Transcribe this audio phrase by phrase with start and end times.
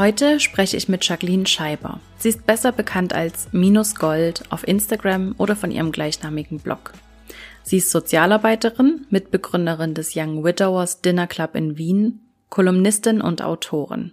[0.00, 2.00] Heute spreche ich mit Jacqueline Scheiber.
[2.16, 6.94] Sie ist besser bekannt als Minus Gold auf Instagram oder von ihrem gleichnamigen Blog.
[7.64, 14.12] Sie ist Sozialarbeiterin, Mitbegründerin des Young Widowers Dinner Club in Wien, Kolumnistin und Autorin.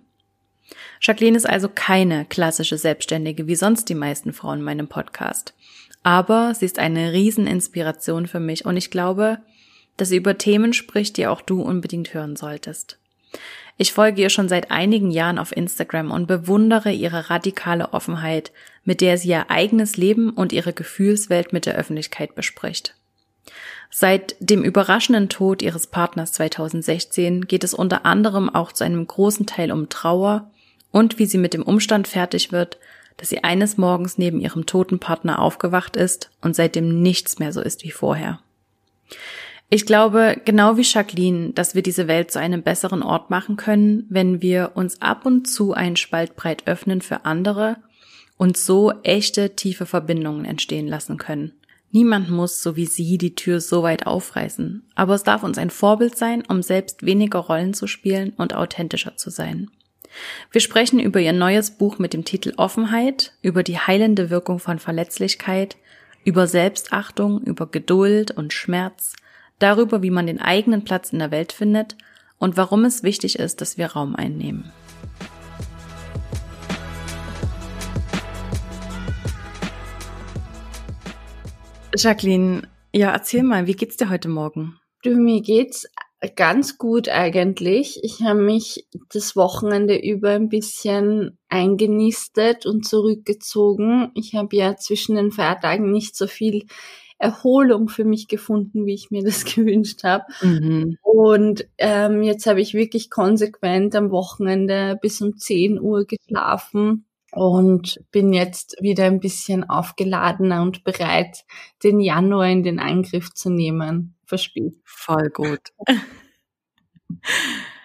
[0.99, 5.53] Jacqueline ist also keine klassische Selbstständige wie sonst die meisten Frauen in meinem Podcast.
[6.03, 9.37] Aber sie ist eine Rieseninspiration für mich und ich glaube,
[9.95, 12.99] dass sie über Themen spricht, die auch du unbedingt hören solltest.
[13.77, 18.51] Ich folge ihr schon seit einigen Jahren auf Instagram und bewundere ihre radikale Offenheit,
[18.83, 22.95] mit der sie ihr eigenes Leben und ihre Gefühlswelt mit der Öffentlichkeit bespricht.
[23.91, 29.45] Seit dem überraschenden Tod ihres Partners 2016 geht es unter anderem auch zu einem großen
[29.45, 30.49] Teil um Trauer
[30.91, 32.77] und wie sie mit dem Umstand fertig wird,
[33.17, 37.61] dass sie eines Morgens neben ihrem toten Partner aufgewacht ist und seitdem nichts mehr so
[37.61, 38.39] ist wie vorher.
[39.69, 44.05] Ich glaube, genau wie Jacqueline, dass wir diese Welt zu einem besseren Ort machen können,
[44.09, 47.75] wenn wir uns ab und zu einen Spalt breit öffnen für andere
[48.37, 51.51] und so echte, tiefe Verbindungen entstehen lassen können.
[51.91, 55.69] Niemand muss, so wie sie, die Tür so weit aufreißen, aber es darf uns ein
[55.69, 59.69] Vorbild sein, um selbst weniger Rollen zu spielen und authentischer zu sein.
[60.51, 64.79] Wir sprechen über ihr neues Buch mit dem Titel Offenheit, über die heilende Wirkung von
[64.79, 65.77] Verletzlichkeit,
[66.23, 69.13] über Selbstachtung, über Geduld und Schmerz,
[69.59, 71.95] darüber, wie man den eigenen Platz in der Welt findet
[72.37, 74.71] und warum es wichtig ist, dass wir Raum einnehmen.
[81.95, 84.79] Jacqueline, ja, erzähl mal, wie geht's dir heute Morgen?
[85.03, 85.87] Du, mir geht's
[86.35, 87.99] ganz gut eigentlich.
[88.03, 94.11] Ich habe mich das Wochenende über ein bisschen eingenistet und zurückgezogen.
[94.15, 96.65] Ich habe ja zwischen den Feiertagen nicht so viel
[97.19, 100.25] Erholung für mich gefunden, wie ich mir das gewünscht habe.
[100.41, 100.97] Mhm.
[101.01, 107.99] Und ähm, jetzt habe ich wirklich konsequent am Wochenende bis um 10 Uhr geschlafen und
[108.11, 111.45] bin jetzt wieder ein bisschen aufgeladener und bereit,
[111.83, 114.15] den Januar in den Angriff zu nehmen.
[114.25, 114.75] Verspielt.
[114.83, 115.61] Voll gut.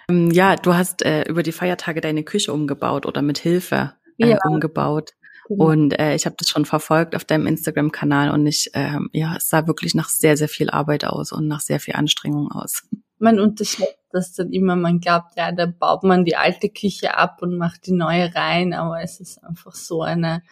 [0.09, 4.31] Ähm, ja, du hast äh, über die Feiertage deine Küche umgebaut oder mit Hilfe äh,
[4.31, 4.38] ja.
[4.44, 5.12] umgebaut.
[5.56, 5.70] Genau.
[5.70, 9.48] Und äh, ich habe das schon verfolgt auf deinem Instagram-Kanal und ich, äh, ja, es
[9.48, 12.82] sah wirklich nach sehr, sehr viel Arbeit aus und nach sehr viel Anstrengung aus
[13.22, 14.76] man unterschätzt das dann immer.
[14.76, 18.74] Man glaubt, ja, da baut man die alte Küche ab und macht die neue rein,
[18.74, 20.42] aber es ist einfach so eine,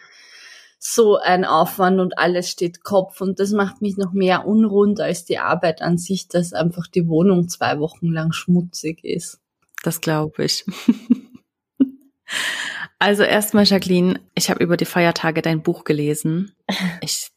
[0.79, 5.25] so ein Aufwand und alles steht Kopf und das macht mich noch mehr unrund als
[5.25, 9.39] die Arbeit an sich, dass einfach die Wohnung zwei Wochen lang schmutzig ist.
[9.83, 10.65] Das glaube ich.
[13.01, 16.53] Also erstmal, Jacqueline, ich habe über die Feiertage dein Buch gelesen.
[17.01, 17.29] Ich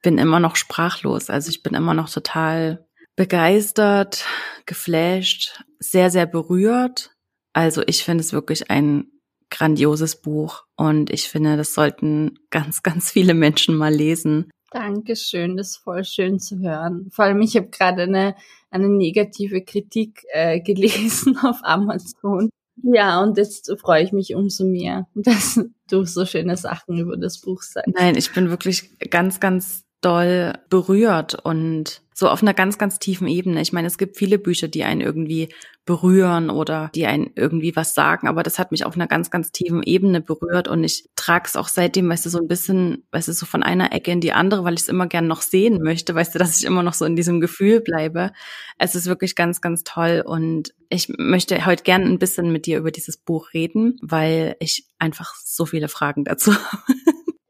[0.00, 1.28] bin immer noch sprachlos.
[1.28, 2.86] Also ich bin immer noch total
[3.16, 4.24] begeistert,
[4.64, 7.10] geflasht, sehr, sehr berührt.
[7.52, 9.10] Also ich finde es wirklich ein
[9.50, 14.48] grandioses Buch und ich finde, das sollten ganz, ganz viele Menschen mal lesen.
[14.70, 17.08] Dankeschön, das ist voll schön zu hören.
[17.10, 18.36] Vor allem, ich habe gerade eine,
[18.70, 22.50] eine negative Kritik äh, gelesen auf Amazon.
[22.82, 25.60] Ja, und jetzt freue ich mich umso mehr, dass
[25.90, 27.94] du so schöne Sachen über das Buch sagst.
[27.94, 33.28] Nein, ich bin wirklich ganz, ganz doll berührt und so auf einer ganz, ganz tiefen
[33.28, 33.60] Ebene.
[33.60, 35.54] Ich meine, es gibt viele Bücher, die einen irgendwie
[35.84, 39.52] berühren oder die einen irgendwie was sagen, aber das hat mich auf einer ganz, ganz
[39.52, 43.28] tiefen Ebene berührt und ich trage es auch seitdem, weißt du, so ein bisschen, weißt
[43.28, 45.80] du, so von einer Ecke in die andere, weil ich es immer gern noch sehen
[45.80, 48.32] möchte, weißt du, dass ich immer noch so in diesem Gefühl bleibe.
[48.78, 52.78] Es ist wirklich ganz, ganz toll und ich möchte heute gern ein bisschen mit dir
[52.78, 56.82] über dieses Buch reden, weil ich einfach so viele Fragen dazu habe.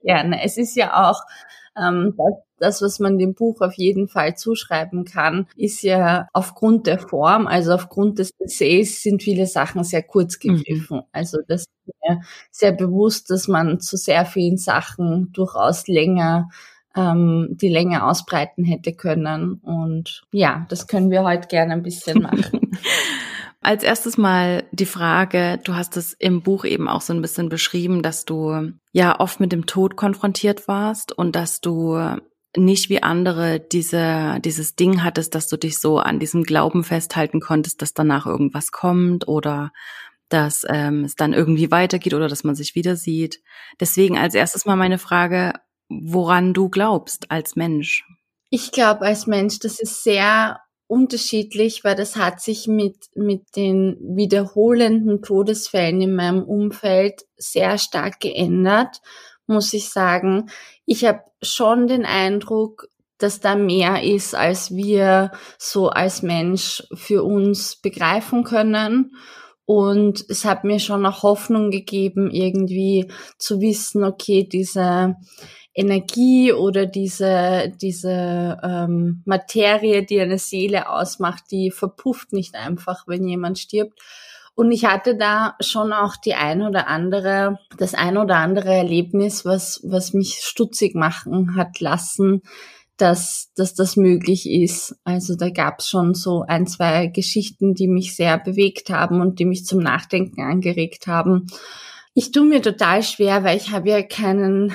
[0.03, 0.45] Gerne.
[0.45, 1.23] Es ist ja auch
[1.75, 6.99] ähm, das, was man dem Buch auf jeden Fall zuschreiben kann, ist ja aufgrund der
[6.99, 10.57] Form, also aufgrund des Essays sind viele Sachen sehr kurz mhm.
[10.57, 10.99] gegriffen.
[10.99, 11.05] Mhm.
[11.13, 12.21] Also das ist mir
[12.51, 16.49] sehr bewusst, dass man zu sehr vielen Sachen durchaus länger
[16.97, 19.55] ähm, die Länge ausbreiten hätte können.
[19.55, 22.73] Und ja, das können wir heute gerne ein bisschen machen.
[23.61, 27.49] Als erstes mal die Frage, du hast es im Buch eben auch so ein bisschen
[27.49, 32.17] beschrieben, dass du ja oft mit dem Tod konfrontiert warst und dass du
[32.57, 37.41] nicht wie andere diese, dieses Ding hattest, dass du dich so an diesem Glauben festhalten
[37.41, 39.73] konntest, dass danach irgendwas kommt oder
[40.29, 43.41] dass ähm, es dann irgendwie weitergeht oder dass man sich wieder sieht.
[43.81, 45.55] Deswegen als erstes mal meine Frage,
[45.89, 48.05] woran du glaubst als Mensch.
[48.51, 53.99] Ich glaube als Mensch, das ist sehr unterschiedlich, weil das hat sich mit, mit den
[54.01, 59.01] wiederholenden Todesfällen in meinem Umfeld sehr stark geändert,
[59.49, 60.51] muss ich sagen.
[60.87, 67.25] Ich habe schon den Eindruck, dass da mehr ist, als wir so als Mensch für
[67.25, 69.17] uns begreifen können.
[69.65, 75.17] Und es hat mir schon auch Hoffnung gegeben, irgendwie zu wissen, okay, diese
[75.75, 83.29] Energie oder diese, diese ähm, Materie, die eine Seele ausmacht, die verpufft nicht einfach, wenn
[83.29, 84.01] jemand stirbt.
[84.59, 89.45] Und ich hatte da schon auch die ein oder andere, das ein oder andere Erlebnis,
[89.45, 92.43] was, was mich stutzig machen hat lassen,
[92.97, 94.97] dass, dass das möglich ist.
[95.05, 99.39] Also da gab es schon so ein, zwei Geschichten, die mich sehr bewegt haben und
[99.39, 101.47] die mich zum Nachdenken angeregt haben.
[102.15, 104.73] Ich tue mir total schwer, weil ich habe ja keinen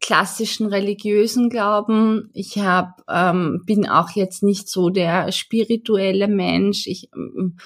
[0.00, 2.30] klassischen religiösen Glauben.
[2.32, 6.86] Ich hab, ähm, bin auch jetzt nicht so der spirituelle Mensch.
[6.86, 7.58] Ich ähm,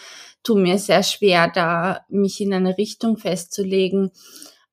[0.44, 4.10] tue mir sehr schwer, da mich in eine Richtung festzulegen.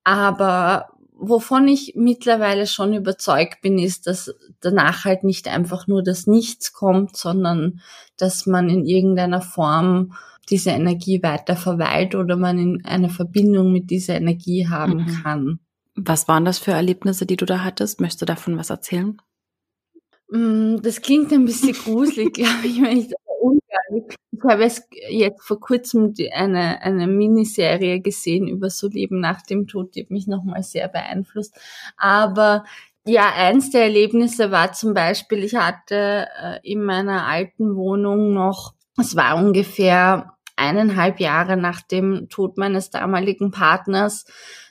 [0.04, 6.26] Aber wovon ich mittlerweile schon überzeugt bin, ist, dass danach halt nicht einfach nur das
[6.26, 7.80] Nichts kommt, sondern
[8.16, 10.14] dass man in irgendeiner Form
[10.50, 15.22] diese Energie weiter verweilt oder man in eine Verbindung mit dieser Energie haben mhm.
[15.22, 15.60] kann.
[15.94, 18.00] Was waren das für Erlebnisse, die du da hattest?
[18.00, 19.20] Möchtest du davon was erzählen?
[20.30, 24.06] Mm, das klingt ein bisschen gruselig, glaube ich, wenn ich das umgehe.
[24.32, 24.70] Ich habe
[25.10, 30.10] jetzt vor kurzem eine, eine Miniserie gesehen über so Leben nach dem Tod, die hat
[30.10, 31.54] mich nochmal sehr beeinflusst.
[31.96, 32.64] Aber
[33.04, 38.74] ja, eins der Erlebnisse war zum Beispiel, ich hatte äh, in meiner alten Wohnung noch,
[38.98, 44.24] es war ungefähr eineinhalb Jahre nach dem Tod meines damaligen Partners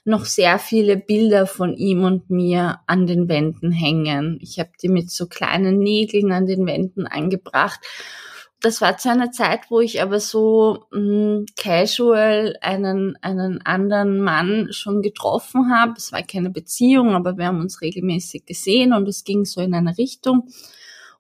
[0.06, 4.40] noch sehr viele Bilder von ihm und mir an den Wänden hängen.
[4.42, 7.80] Ich habe die mit so kleinen Nägeln an den Wänden angebracht.
[8.62, 14.22] Das war zu einer Zeit, wo ich aber so mh, hm, casual einen, einen anderen
[14.22, 15.94] Mann schon getroffen habe.
[15.98, 19.74] Es war keine Beziehung, aber wir haben uns regelmäßig gesehen und es ging so in
[19.74, 20.48] eine Richtung.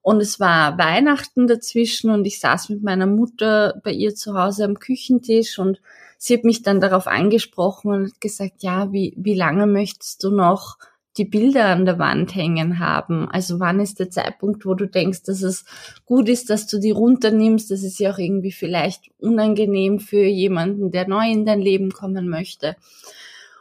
[0.04, 4.66] Und es war Weihnachten dazwischen und ich saß mit meiner Mutter bei ihr zu Hause
[4.66, 5.81] am Küchentisch und
[6.18, 10.78] sie hat mich dann darauf angesprochen und gesagt, ja, wie, wie lange möchtest du noch
[11.18, 13.30] die Bilder an der Wand hängen haben?
[13.30, 15.65] Also wann ist der Zeitpunkt, wo du denkst, dass es
[16.06, 17.71] gut ist, dass du die runternimmst?
[17.71, 22.30] Das ist ja auch irgendwie vielleicht unangenehm für jemanden, der neu in dein Leben kommen
[22.30, 22.75] möchte.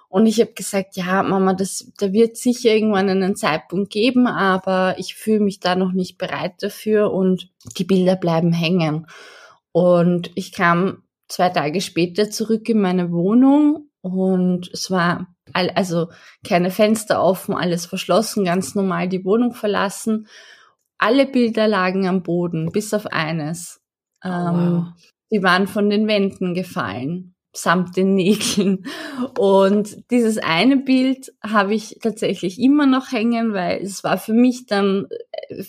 [0.09, 4.97] Und ich habe gesagt, ja, Mama, das, da wird sicher irgendwann einen Zeitpunkt geben, aber
[4.99, 9.07] ich fühle mich da noch nicht bereit dafür und die Bilder bleiben hängen.
[9.71, 16.09] Und ich kam zwei Tage später zurück in meine Wohnung und es war also
[16.47, 20.29] keine Fenster offen, alles verschlossen, ganz normal die Wohnung verlassen.
[20.99, 23.81] Alle Bilder lagen am Boden, bis auf eines.
[24.23, 24.55] Oh, wow.
[24.55, 24.95] ähm,
[25.31, 28.85] die waren von den Wänden gefallen samt den Nägeln.
[29.39, 34.67] Und dieses eine Bild habe ich tatsächlich immer noch hängen, weil es war für mich
[34.67, 35.07] dann
[35.49, 35.65] äh,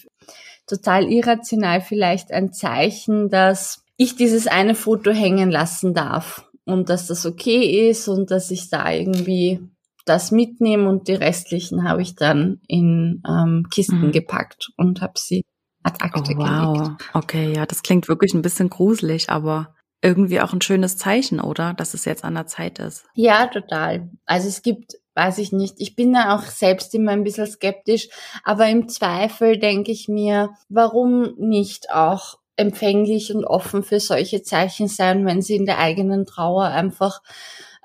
[0.67, 7.07] total irrational vielleicht ein Zeichen, dass ich dieses eine Foto hängen lassen darf und dass
[7.07, 9.59] das okay ist und dass ich da irgendwie
[10.05, 14.11] das mitnehme und die restlichen habe ich dann in ähm, Kisten mhm.
[14.11, 15.43] gepackt und habe sie
[15.83, 16.73] ad acta oh, wow.
[16.73, 17.09] gelegt.
[17.13, 21.73] Okay, ja, das klingt wirklich ein bisschen gruselig, aber irgendwie auch ein schönes Zeichen, oder?
[21.75, 23.05] Dass es jetzt an der Zeit ist.
[23.13, 24.09] Ja, total.
[24.25, 25.75] Also es gibt weiß ich nicht.
[25.77, 28.09] Ich bin da auch selbst immer ein bisschen skeptisch,
[28.43, 34.87] aber im Zweifel denke ich mir, warum nicht auch empfänglich und offen für solche Zeichen
[34.87, 37.21] sein, wenn sie in der eigenen Trauer einfach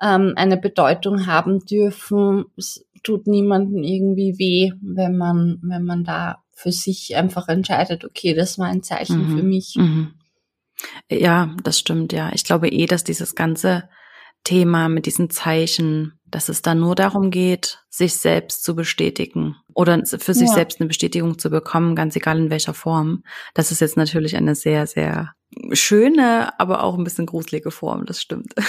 [0.01, 2.45] ähm, eine Bedeutung haben dürfen.
[2.57, 8.33] Es tut niemandem irgendwie weh, wenn man, wenn man da für sich einfach entscheidet, okay,
[8.33, 9.37] das war ein Zeichen mhm.
[9.37, 9.75] für mich.
[9.77, 10.13] Mhm.
[11.09, 12.31] Ja, das stimmt, ja.
[12.33, 13.89] Ich glaube eh, dass dieses ganze
[14.43, 20.05] Thema mit diesen Zeichen, dass es da nur darum geht, sich selbst zu bestätigen oder
[20.05, 20.53] für sich ja.
[20.55, 23.23] selbst eine Bestätigung zu bekommen, ganz egal in welcher Form.
[23.53, 25.33] Das ist jetzt natürlich eine sehr, sehr
[25.71, 28.53] schöne, aber auch ein bisschen gruselige Form, das stimmt.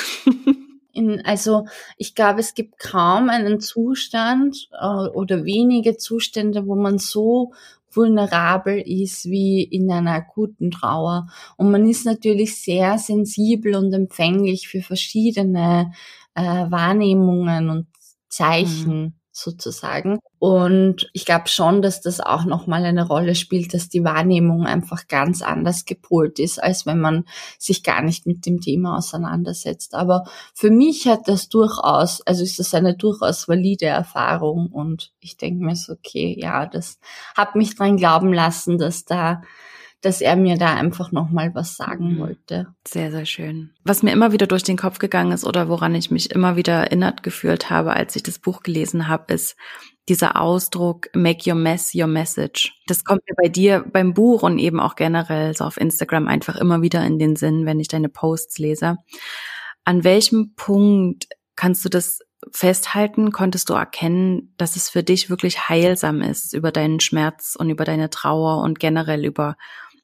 [0.93, 6.99] In, also ich glaube, es gibt kaum einen Zustand äh, oder wenige Zustände, wo man
[6.99, 7.53] so
[7.91, 11.29] vulnerabel ist wie in einer akuten Trauer.
[11.57, 15.93] Und man ist natürlich sehr sensibel und empfänglich für verschiedene
[16.39, 17.87] äh, Wahrnehmungen und
[18.29, 19.03] Zeichen.
[19.03, 20.19] Mhm sozusagen.
[20.39, 25.07] Und ich glaube schon, dass das auch nochmal eine Rolle spielt, dass die Wahrnehmung einfach
[25.09, 27.25] ganz anders gepolt ist, als wenn man
[27.59, 29.95] sich gar nicht mit dem Thema auseinandersetzt.
[29.95, 35.37] Aber für mich hat das durchaus, also ist das eine durchaus valide Erfahrung und ich
[35.37, 36.99] denke mir so, okay, ja, das
[37.37, 39.43] hat mich dran glauben lassen, dass da
[40.01, 42.19] dass er mir da einfach nochmal was sagen mhm.
[42.21, 42.69] wollte.
[42.87, 43.71] Sehr, sehr schön.
[43.85, 46.75] Was mir immer wieder durch den Kopf gegangen ist oder woran ich mich immer wieder
[46.75, 49.57] erinnert gefühlt habe, als ich das Buch gelesen habe, ist
[50.09, 52.73] dieser Ausdruck Make your mess your message.
[52.87, 56.57] Das kommt mir bei dir beim Buch und eben auch generell so auf Instagram einfach
[56.57, 58.97] immer wieder in den Sinn, wenn ich deine Posts lese.
[59.85, 62.21] An welchem Punkt kannst du das
[62.53, 63.33] festhalten?
[63.33, 67.85] Konntest du erkennen, dass es für dich wirklich heilsam ist, über deinen Schmerz und über
[67.85, 69.57] deine Trauer und generell über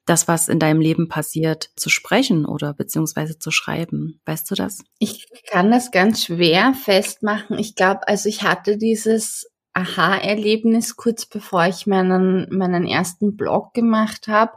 [0.05, 4.21] das, was in deinem Leben passiert, zu sprechen oder beziehungsweise zu schreiben.
[4.25, 4.83] Weißt du das?
[4.99, 7.57] Ich kann das ganz schwer festmachen.
[7.57, 14.27] Ich glaube, also ich hatte dieses Aha-Erlebnis kurz bevor ich meinen, meinen ersten Blog gemacht
[14.27, 14.53] habe,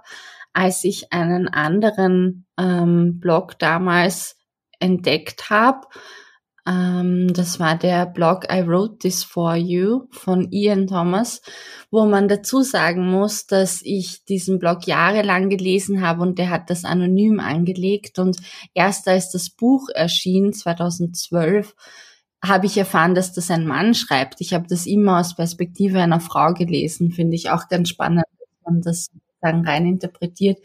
[0.53, 4.37] als ich einen anderen ähm, Blog damals
[4.81, 5.87] entdeckt habe
[6.69, 11.41] ähm, das war der Blog I Wrote This For You von Ian Thomas,
[11.91, 16.69] wo man dazu sagen muss, dass ich diesen Blog jahrelang gelesen habe und der hat
[16.69, 18.37] das anonym angelegt und
[18.75, 21.75] erst als das Buch erschien, 2012,
[22.45, 24.41] habe ich erfahren, dass das ein Mann schreibt.
[24.41, 28.49] Ich habe das immer aus Perspektive einer Frau gelesen, finde ich auch ganz spannend, dass
[28.65, 30.59] man das sozusagen rein interpretiert.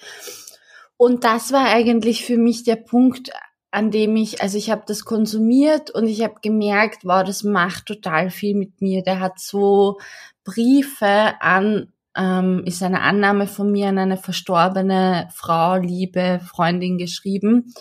[0.97, 3.31] Und das war eigentlich für mich der Punkt,
[3.73, 7.87] an dem ich, also ich habe das konsumiert und ich habe gemerkt, wow, das macht
[7.87, 9.01] total viel mit mir.
[9.01, 9.97] Der hat so
[10.43, 17.73] Briefe an, ähm, ist eine Annahme von mir an eine verstorbene Frau, liebe Freundin geschrieben.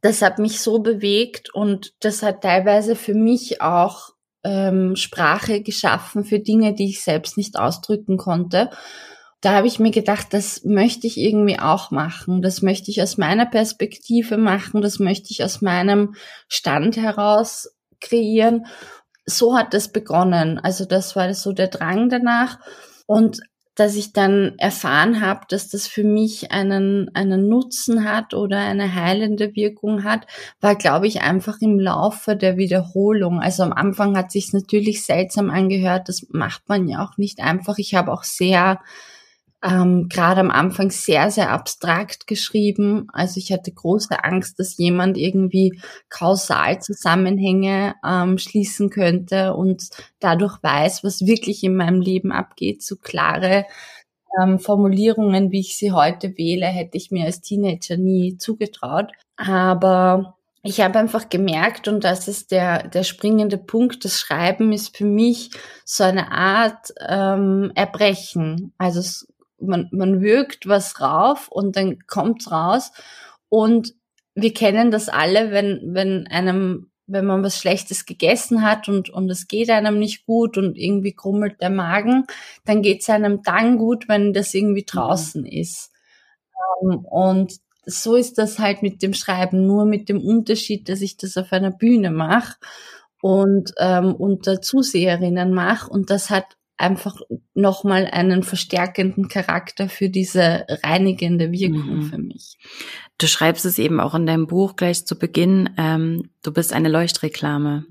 [0.00, 4.10] Das hat mich so bewegt und das hat teilweise für mich auch
[4.42, 8.70] ähm, Sprache geschaffen für Dinge, die ich selbst nicht ausdrücken konnte
[9.46, 12.42] da habe ich mir gedacht, das möchte ich irgendwie auch machen.
[12.42, 14.82] Das möchte ich aus meiner Perspektive machen.
[14.82, 16.16] Das möchte ich aus meinem
[16.48, 18.66] Stand heraus kreieren.
[19.24, 20.58] So hat das begonnen.
[20.58, 22.58] Also das war so der Drang danach.
[23.06, 23.38] Und
[23.76, 28.96] dass ich dann erfahren habe, dass das für mich einen, einen Nutzen hat oder eine
[28.96, 30.26] heilende Wirkung hat,
[30.60, 33.38] war, glaube ich, einfach im Laufe der Wiederholung.
[33.38, 36.08] Also am Anfang hat sich natürlich seltsam angehört.
[36.08, 37.78] Das macht man ja auch nicht einfach.
[37.78, 38.80] Ich habe auch sehr
[39.66, 43.08] ähm, gerade am Anfang sehr, sehr abstrakt geschrieben.
[43.12, 49.88] Also ich hatte große Angst, dass jemand irgendwie kausal Zusammenhänge ähm, schließen könnte und
[50.20, 52.82] dadurch weiß, was wirklich in meinem Leben abgeht.
[52.82, 53.66] So klare
[54.40, 59.10] ähm, Formulierungen, wie ich sie heute wähle, hätte ich mir als Teenager nie zugetraut.
[59.36, 64.96] Aber ich habe einfach gemerkt, und das ist der, der springende Punkt, das Schreiben ist
[64.96, 65.50] für mich
[65.84, 68.72] so eine Art ähm, Erbrechen.
[68.78, 69.00] Also
[69.60, 72.92] man, man wirkt was rauf und dann kommt's raus.
[73.48, 73.94] Und
[74.34, 79.30] wir kennen das alle, wenn, wenn einem, wenn man was Schlechtes gegessen hat und, und
[79.30, 82.26] es geht einem nicht gut und irgendwie krummelt der Magen,
[82.64, 84.92] dann geht's einem dann gut, wenn das irgendwie mhm.
[84.92, 85.48] draußen mhm.
[85.48, 85.92] ist.
[86.80, 87.54] Um, und
[87.86, 91.52] so ist das halt mit dem Schreiben, nur mit dem Unterschied, dass ich das auf
[91.52, 92.56] einer Bühne mache
[93.22, 95.88] und ähm, unter Zuseherinnen mache.
[95.88, 97.20] Und das hat einfach
[97.54, 102.02] nochmal einen verstärkenden Charakter für diese reinigende Wirkung mhm.
[102.02, 102.58] für mich.
[103.18, 106.88] Du schreibst es eben auch in deinem Buch gleich zu Beginn, ähm, du bist eine
[106.88, 107.86] Leuchtreklame.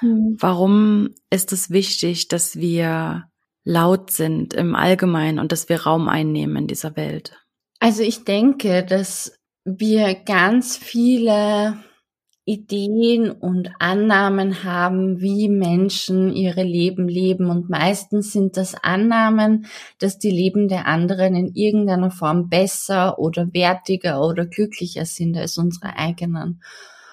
[0.00, 0.36] Mhm.
[0.38, 3.24] Warum ist es wichtig, dass wir
[3.64, 7.36] laut sind im Allgemeinen und dass wir Raum einnehmen in dieser Welt?
[7.80, 11.76] Also ich denke, dass wir ganz viele
[12.48, 17.50] Ideen und Annahmen haben, wie Menschen ihre Leben leben.
[17.50, 19.66] Und meistens sind das Annahmen,
[19.98, 25.58] dass die Leben der anderen in irgendeiner Form besser oder wertiger oder glücklicher sind als
[25.58, 26.62] unsere eigenen.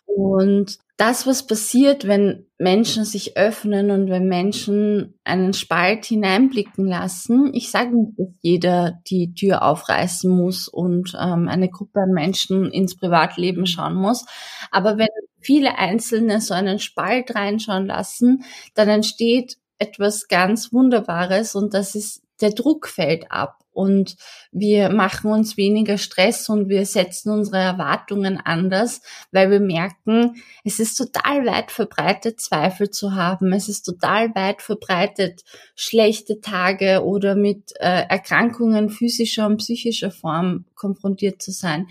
[0.06, 7.52] Und das, was passiert, wenn Menschen sich öffnen und wenn Menschen einen Spalt hineinblicken lassen,
[7.54, 12.72] ich sage nicht, dass jeder die Tür aufreißen muss und ähm, eine Gruppe an Menschen
[12.72, 14.26] ins Privatleben schauen muss,
[14.70, 15.08] aber wenn
[15.42, 18.44] viele Einzelne so einen Spalt reinschauen lassen,
[18.76, 24.16] dann entsteht etwas ganz Wunderbares und das ist der Druck fällt ab und
[24.52, 30.80] wir machen uns weniger Stress und wir setzen unsere Erwartungen anders, weil wir merken, es
[30.80, 33.52] ist total weit verbreitet, Zweifel zu haben.
[33.52, 35.44] Es ist total weit verbreitet,
[35.76, 41.88] schlechte Tage oder mit äh, Erkrankungen physischer und psychischer Form konfrontiert zu sein.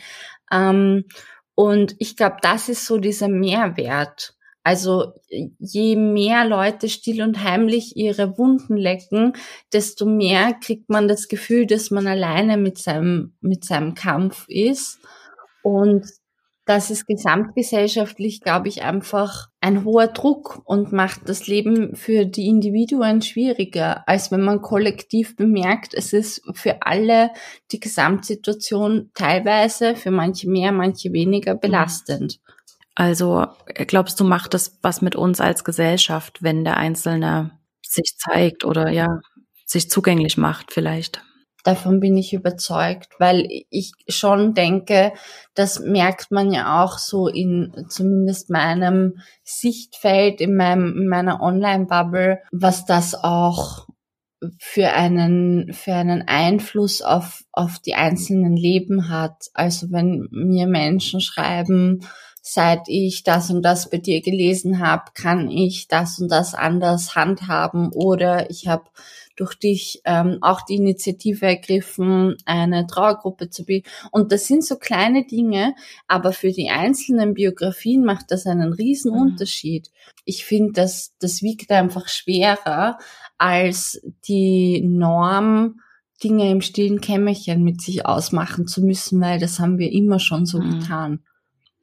[0.53, 1.07] Ähm,
[1.55, 5.13] und ich glaube, das ist so dieser Mehrwert also
[5.59, 9.33] je mehr Leute still und heimlich ihre Wunden lecken,
[9.73, 15.01] desto mehr kriegt man das Gefühl, dass man alleine mit seinem, mit seinem Kampf ist.
[15.63, 16.07] Und
[16.65, 22.47] das ist gesamtgesellschaftlich, glaube ich, einfach ein hoher Druck und macht das Leben für die
[22.47, 27.31] Individuen schwieriger, als wenn man kollektiv bemerkt, es ist für alle
[27.73, 32.39] die Gesamtsituation teilweise, für manche mehr, manche weniger belastend.
[32.95, 38.65] Also glaubst du, macht das was mit uns als Gesellschaft, wenn der Einzelne sich zeigt
[38.65, 39.21] oder ja,
[39.65, 41.23] sich zugänglich macht vielleicht?
[41.65, 45.13] Davon bin ich überzeugt, weil ich schon denke,
[45.55, 52.41] das merkt man ja auch so in zumindest meinem Sichtfeld, in, meinem, in meiner Online-Bubble,
[52.51, 53.87] was das auch
[54.59, 59.45] für einen, für einen Einfluss auf, auf die einzelnen Leben hat.
[59.55, 62.01] Also wenn mir Menschen schreiben,
[62.43, 67.15] seit ich das und das bei dir gelesen habe, kann ich das und das anders
[67.15, 68.85] handhaben oder ich habe
[69.37, 73.89] durch dich ähm, auch die Initiative ergriffen, eine Trauergruppe zu bilden.
[74.11, 75.75] Und das sind so kleine Dinge,
[76.07, 79.21] aber für die einzelnen Biografien macht das einen riesen mhm.
[79.21, 79.91] Unterschied.
[80.25, 82.99] Ich finde, dass das wiegt einfach schwerer
[83.39, 85.81] als die Norm,
[86.23, 90.45] Dinge im stillen Kämmerchen mit sich ausmachen zu müssen, weil das haben wir immer schon
[90.45, 90.81] so mhm.
[90.81, 91.21] getan.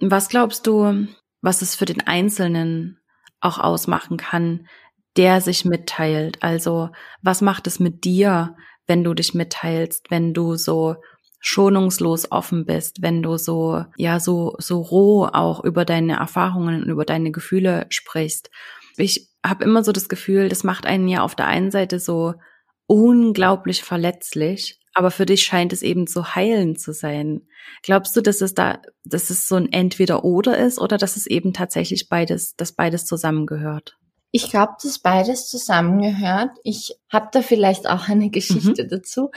[0.02, 1.08] Was glaubst du,
[1.42, 3.00] was es für den Einzelnen
[3.42, 4.68] auch ausmachen kann,
[5.18, 6.42] der sich mitteilt?
[6.42, 6.90] Also,
[7.22, 8.56] was macht es mit dir,
[8.88, 10.96] wenn du dich mitteilst, wenn du so
[11.42, 16.90] schonungslos offen bist, wenn du so, ja, so, so roh auch über deine Erfahrungen und
[16.90, 18.50] über deine Gefühle sprichst?
[18.98, 22.34] Ich habe immer so das Gefühl, das macht einen ja auf der einen Seite so
[22.88, 27.41] unglaublich verletzlich aber für dich scheint es eben so heilend zu sein.
[27.84, 31.54] Glaubst du, dass es da, dass es so ein Entweder-Oder ist oder dass es eben
[31.54, 33.97] tatsächlich beides, dass beides zusammengehört?
[34.32, 36.52] Ich glaube, dass beides zusammengehört.
[36.63, 38.89] Ich habe da vielleicht auch eine Geschichte mhm.
[38.89, 39.32] dazu.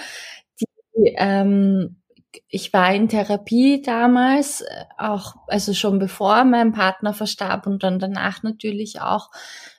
[0.61, 2.03] Die, ähm,
[2.49, 7.99] ich war in Therapie damals, äh, auch also schon bevor mein Partner verstarb und dann
[7.99, 9.31] danach natürlich auch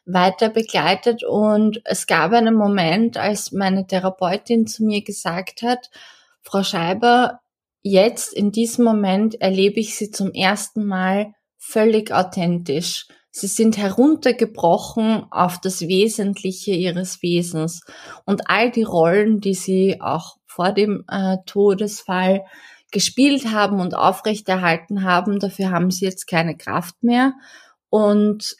[0.05, 1.23] weiter begleitet.
[1.23, 5.89] Und es gab einen Moment, als meine Therapeutin zu mir gesagt hat,
[6.41, 7.39] Frau Scheiber,
[7.81, 13.07] jetzt in diesem Moment erlebe ich Sie zum ersten Mal völlig authentisch.
[13.31, 17.81] Sie sind heruntergebrochen auf das Wesentliche ihres Wesens.
[18.25, 22.45] Und all die Rollen, die sie auch vor dem äh, Todesfall
[22.91, 27.33] gespielt haben und aufrechterhalten haben, dafür haben sie jetzt keine Kraft mehr.
[27.89, 28.55] Und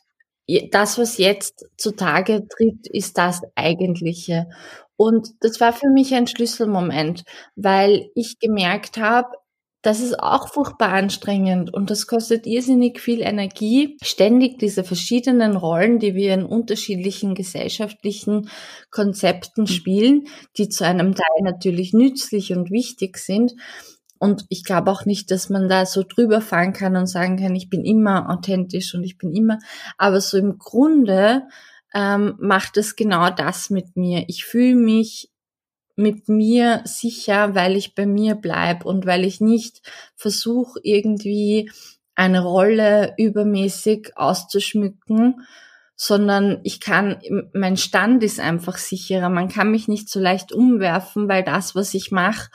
[0.71, 4.47] das, was jetzt zutage tritt, ist das Eigentliche.
[4.95, 7.23] Und das war für mich ein Schlüsselmoment,
[7.55, 9.29] weil ich gemerkt habe,
[9.83, 15.99] das ist auch furchtbar anstrengend und das kostet irrsinnig viel Energie, ständig diese verschiedenen Rollen,
[15.99, 18.49] die wir in unterschiedlichen gesellschaftlichen
[18.91, 20.27] Konzepten spielen,
[20.57, 23.55] die zu einem Teil natürlich nützlich und wichtig sind.
[24.23, 27.53] Und ich glaube auch nicht, dass man da so drüber fahren kann und sagen kann,
[27.55, 29.59] ich bin immer authentisch und ich bin immer,
[29.97, 31.41] aber so im Grunde
[31.93, 34.23] ähm, macht es genau das mit mir.
[34.29, 35.29] Ich fühle mich
[35.97, 39.81] mit mir sicher, weil ich bei mir bleib und weil ich nicht
[40.15, 41.69] versuche, irgendwie
[42.15, 45.45] eine Rolle übermäßig auszuschmücken,
[45.97, 47.19] sondern ich kann,
[47.51, 49.27] mein Stand ist einfach sicherer.
[49.27, 52.49] Man kann mich nicht so leicht umwerfen, weil das, was ich mache,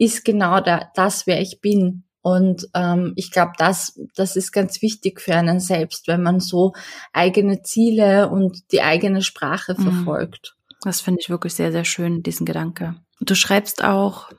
[0.00, 2.04] ist genau da, das, wer ich bin.
[2.22, 6.72] Und ähm, ich glaube, das, das ist ganz wichtig für einen selbst, wenn man so
[7.12, 9.82] eigene Ziele und die eigene Sprache mhm.
[9.82, 10.56] verfolgt.
[10.82, 12.96] Das finde ich wirklich sehr, sehr schön, diesen Gedanke.
[13.20, 14.30] Du schreibst auch,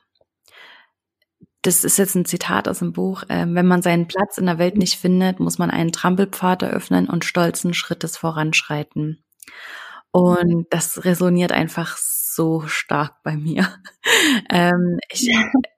[1.62, 4.58] das ist jetzt ein Zitat aus dem Buch, äh, wenn man seinen Platz in der
[4.58, 9.22] Welt nicht findet, muss man einen Trampelpfad eröffnen und stolzen Schrittes voranschreiten.
[10.10, 12.21] Und das resoniert einfach so
[12.66, 13.68] stark bei mir.
[14.50, 15.30] ähm, ich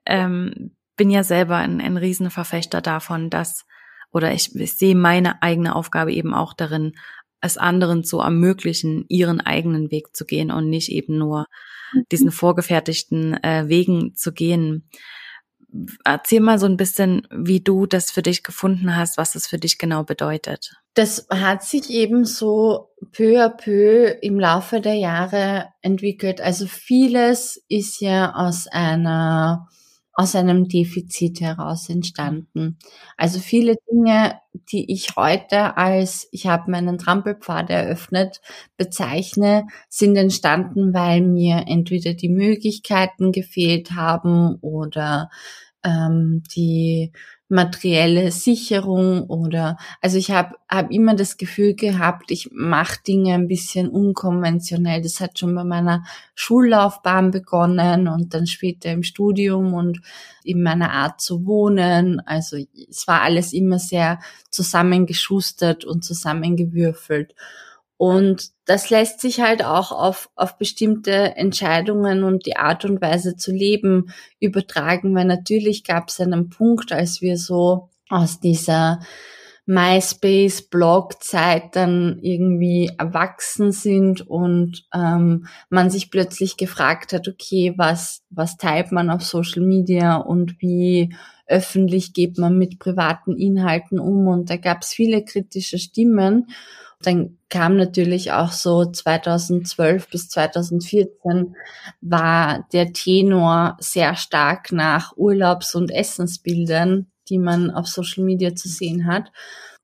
[0.05, 3.65] ähm, bin ja selber ein, ein Riesenverfechter davon, dass,
[4.11, 6.93] oder ich, ich sehe meine eigene Aufgabe eben auch darin,
[7.41, 11.45] es anderen zu ermöglichen, ihren eigenen Weg zu gehen und nicht eben nur
[12.11, 12.31] diesen mhm.
[12.31, 14.89] vorgefertigten äh, Wegen zu gehen.
[16.03, 19.57] Erzähl mal so ein bisschen, wie du das für dich gefunden hast, was es für
[19.57, 20.73] dich genau bedeutet.
[20.93, 26.39] Das hat sich eben so peu à peu im Laufe der Jahre entwickelt.
[26.39, 29.67] Also vieles ist ja aus einer
[30.17, 32.77] aus einem Defizit heraus entstanden.
[33.17, 34.39] Also viele Dinge,
[34.71, 38.39] die ich heute als ich habe meinen Trampelpfad eröffnet
[38.77, 45.29] bezeichne, sind entstanden, weil mir entweder die Möglichkeiten gefehlt haben oder
[45.85, 47.13] ähm, die
[47.47, 53.47] materielle Sicherung oder also ich habe hab immer das Gefühl gehabt, ich mache Dinge ein
[53.47, 55.01] bisschen unkonventionell.
[55.01, 60.01] Das hat schon bei meiner Schullaufbahn begonnen und dann später im Studium und
[60.43, 62.19] in meiner Art zu wohnen.
[62.25, 62.57] Also
[62.89, 64.19] es war alles immer sehr
[64.49, 67.35] zusammengeschustert und zusammengewürfelt.
[67.97, 73.37] Und das lässt sich halt auch auf, auf bestimmte Entscheidungen und die Art und Weise
[73.37, 78.99] zu leben übertragen, weil natürlich gab es einen Punkt, als wir so aus dieser
[79.67, 88.57] MySpace-Blog-Zeit dann irgendwie erwachsen sind und ähm, man sich plötzlich gefragt hat, okay, was, was
[88.57, 91.15] teilt man auf Social Media und wie
[91.47, 94.27] öffentlich geht man mit privaten Inhalten um?
[94.27, 96.45] Und da gab es viele kritische Stimmen
[97.05, 101.55] dann kam natürlich auch so 2012 bis 2014
[102.01, 108.67] war der Tenor sehr stark nach Urlaubs- und Essensbildern, die man auf Social Media zu
[108.67, 109.31] sehen hat.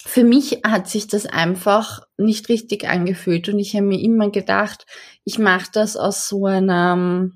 [0.04, 4.86] Für mich hat sich das einfach nicht richtig angefühlt und ich habe mir immer gedacht,
[5.24, 7.30] ich mache das aus so einer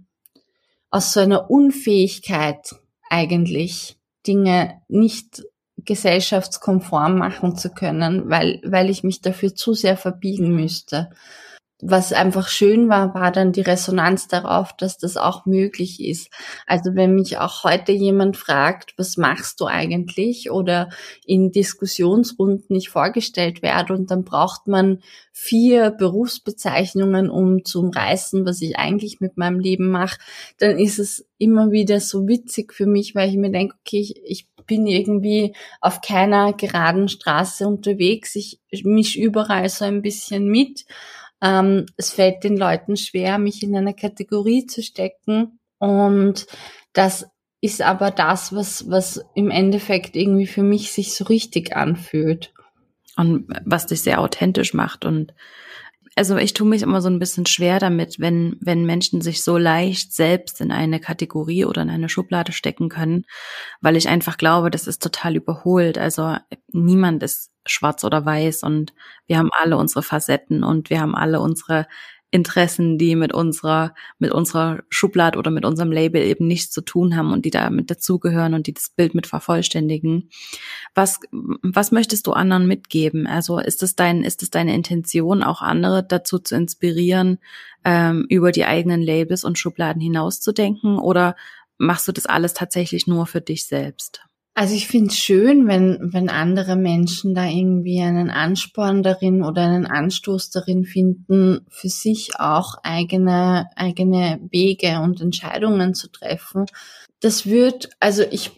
[0.90, 2.76] aus so einer Unfähigkeit
[3.10, 5.44] eigentlich Dinge nicht
[5.78, 11.10] gesellschaftskonform machen zu können, weil, weil ich mich dafür zu sehr verbiegen müsste.
[11.82, 16.30] Was einfach schön war, war dann die Resonanz darauf, dass das auch möglich ist.
[16.66, 20.90] Also wenn mich auch heute jemand fragt, was machst du eigentlich oder
[21.26, 25.00] in Diskussionsrunden nicht vorgestellt werde und dann braucht man
[25.34, 30.18] vier Berufsbezeichnungen, um zu umreißen, was ich eigentlich mit meinem Leben mache,
[30.60, 34.22] dann ist es immer wieder so witzig für mich, weil ich mir denke, okay, ich,
[34.24, 38.36] ich bin irgendwie auf keiner geraden Straße unterwegs.
[38.36, 40.86] Ich misch überall so ein bisschen mit.
[41.42, 45.60] Ähm, es fällt den Leuten schwer, mich in eine Kategorie zu stecken.
[45.80, 46.48] Und
[46.94, 47.28] das
[47.62, 52.54] ist aber das, was, was im Endeffekt irgendwie für mich sich so richtig anfühlt.
[53.18, 55.34] Und was dich sehr authentisch macht und
[56.16, 59.58] also ich tue mich immer so ein bisschen schwer damit, wenn, wenn Menschen sich so
[59.58, 63.26] leicht selbst in eine Kategorie oder in eine Schublade stecken können,
[63.82, 65.98] weil ich einfach glaube, das ist total überholt.
[65.98, 66.38] Also
[66.72, 68.94] niemand ist schwarz oder weiß und
[69.28, 71.86] wir haben alle unsere Facetten und wir haben alle unsere
[72.32, 77.16] Interessen, die mit unserer, mit unserer Schublade oder mit unserem Label eben nichts zu tun
[77.16, 80.30] haben und die da mit dazugehören und die das Bild mit vervollständigen.
[80.94, 83.26] Was, was möchtest du anderen mitgeben?
[83.26, 87.40] Also ist es dein, ist es deine Intention, auch andere dazu zu inspirieren,
[87.86, 91.36] ähm, über die eigenen Labels und Schubladen hinauszudenken oder
[91.78, 94.26] machst du das alles tatsächlich nur für dich selbst?
[94.58, 99.64] Also ich finde es schön, wenn, wenn andere Menschen da irgendwie einen Ansporn darin oder
[99.64, 106.68] einen Anstoß darin finden, für sich auch eigene, eigene Wege und Entscheidungen zu treffen.
[107.20, 108.52] Das wird, also ich,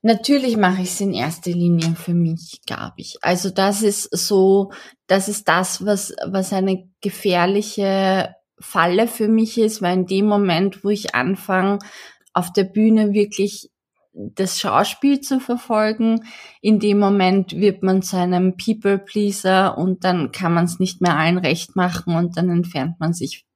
[0.00, 3.18] natürlich mache ich es in erster Linie für mich, glaube ich.
[3.20, 4.72] Also das ist so,
[5.08, 10.84] das ist das, was, was eine gefährliche Falle für mich ist, weil in dem Moment,
[10.84, 11.80] wo ich anfange,
[12.32, 13.70] auf der Bühne wirklich
[14.18, 16.24] das Schauspiel zu verfolgen.
[16.60, 21.16] In dem Moment wird man zu einem People-Pleaser und dann kann man es nicht mehr
[21.16, 23.46] allen recht machen und dann entfernt man sich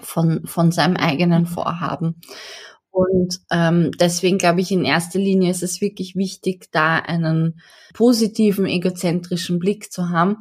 [0.00, 2.20] von, von seinem eigenen Vorhaben.
[2.90, 7.60] Und ähm, deswegen glaube ich, in erster Linie ist es wirklich wichtig, da einen
[7.94, 10.38] positiven, egozentrischen Blick zu haben.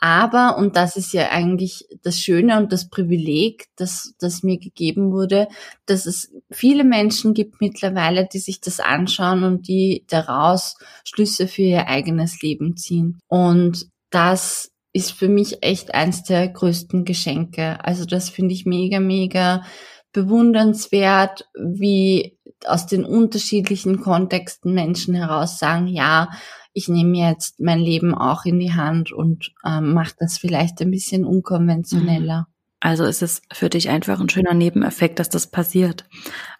[0.00, 5.12] Aber, und das ist ja eigentlich das Schöne und das Privileg, das, das mir gegeben
[5.12, 5.46] wurde,
[5.84, 11.62] dass es viele Menschen gibt mittlerweile, die sich das anschauen und die daraus Schlüsse für
[11.62, 13.18] ihr eigenes Leben ziehen.
[13.28, 17.84] Und das ist für mich echt eins der größten Geschenke.
[17.84, 19.64] Also das finde ich mega, mega
[20.12, 26.30] bewundernswert, wie aus den unterschiedlichen Kontexten Menschen heraus sagen, ja,
[26.72, 30.90] ich nehme jetzt mein Leben auch in die Hand und ähm, mache das vielleicht ein
[30.90, 32.40] bisschen unkonventioneller.
[32.40, 32.54] Mhm.
[32.80, 36.04] Also ist es für dich einfach ein schöner Nebeneffekt, dass das passiert,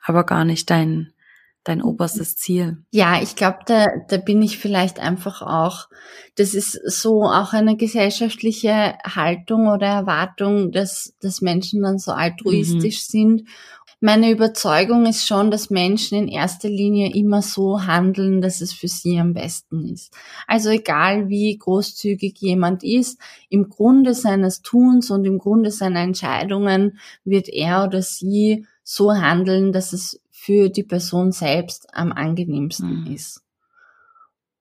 [0.02, 1.12] aber gar nicht dein
[1.64, 2.78] dein oberstes Ziel.
[2.90, 5.88] Ja, ich glaube, da, da bin ich vielleicht einfach auch,
[6.36, 13.00] das ist so auch eine gesellschaftliche Haltung oder Erwartung, dass, dass Menschen dann so altruistisch
[13.00, 13.10] mhm.
[13.10, 13.48] sind.
[14.02, 18.88] Meine Überzeugung ist schon, dass Menschen in erster Linie immer so handeln, dass es für
[18.88, 20.14] sie am besten ist.
[20.46, 26.98] Also egal wie großzügig jemand ist, im Grunde seines Tuns und im Grunde seiner Entscheidungen
[27.24, 33.14] wird er oder sie so handeln, dass es für die Person selbst am angenehmsten mhm.
[33.14, 33.42] ist.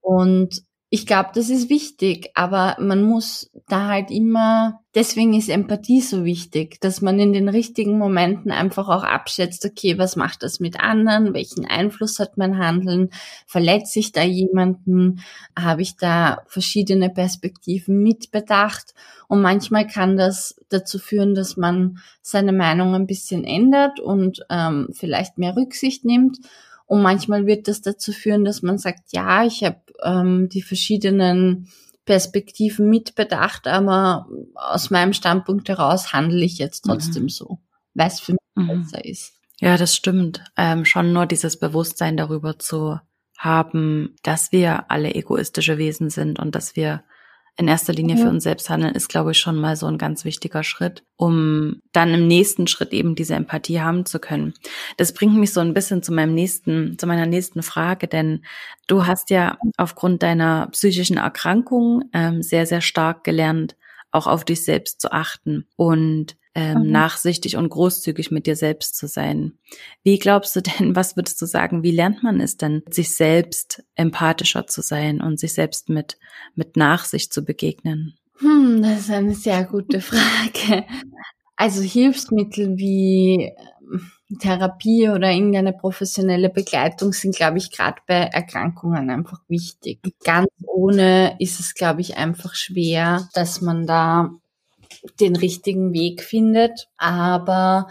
[0.02, 6.02] Und ich glaube, das ist wichtig, aber man muss da halt immer, deswegen ist Empathie
[6.02, 10.60] so wichtig, dass man in den richtigen Momenten einfach auch abschätzt, okay, was macht das
[10.60, 13.10] mit anderen, welchen Einfluss hat mein Handeln,
[13.46, 15.22] verletze ich da jemanden,
[15.58, 18.94] habe ich da verschiedene Perspektiven mitbedacht?
[19.28, 24.90] Und manchmal kann das dazu führen, dass man seine Meinung ein bisschen ändert und ähm,
[24.92, 26.40] vielleicht mehr Rücksicht nimmt.
[26.88, 31.68] Und manchmal wird das dazu führen, dass man sagt, ja, ich habe ähm, die verschiedenen
[32.06, 37.30] Perspektiven mitbedacht, aber aus meinem Standpunkt heraus handle ich jetzt trotzdem mhm.
[37.30, 37.60] so,
[37.94, 38.84] weil es für mich mhm.
[38.84, 39.34] besser ist.
[39.60, 40.44] Ja, das stimmt.
[40.58, 43.00] Ähm, schon nur dieses Bewusstsein darüber zu
[43.38, 47.04] haben, dass wir alle egoistische Wesen sind und dass wir
[47.60, 48.24] in erster Linie ja.
[48.24, 51.82] für uns selbst handeln, ist, glaube ich, schon mal so ein ganz wichtiger Schritt, um
[51.92, 54.54] dann im nächsten Schritt eben diese Empathie haben zu können.
[54.96, 58.46] Das bringt mich so ein bisschen zu meinem nächsten, zu meiner nächsten Frage, denn
[58.88, 63.76] du hast ja aufgrund deiner psychischen Erkrankung ähm, sehr, sehr stark gelernt,
[64.12, 66.92] auch auf dich selbst zu achten und ähm, mhm.
[66.92, 69.54] nachsichtig und großzügig mit dir selbst zu sein.
[70.04, 73.84] Wie glaubst du denn, was würdest du sagen, wie lernt man es denn, sich selbst
[73.96, 76.18] empathischer zu sein und sich selbst mit,
[76.56, 78.16] mit Nachsicht zu begegnen?
[78.40, 80.86] Hm, das ist eine sehr gute Frage.
[81.56, 83.52] Also Hilfsmittel wie
[83.92, 90.00] ähm, Therapie oder irgendeine professionelle Begleitung sind, glaube ich, gerade bei Erkrankungen einfach wichtig.
[90.24, 94.32] Ganz ohne ist es, glaube ich, einfach schwer, dass man da
[95.20, 96.88] den richtigen Weg findet.
[96.98, 97.88] Aber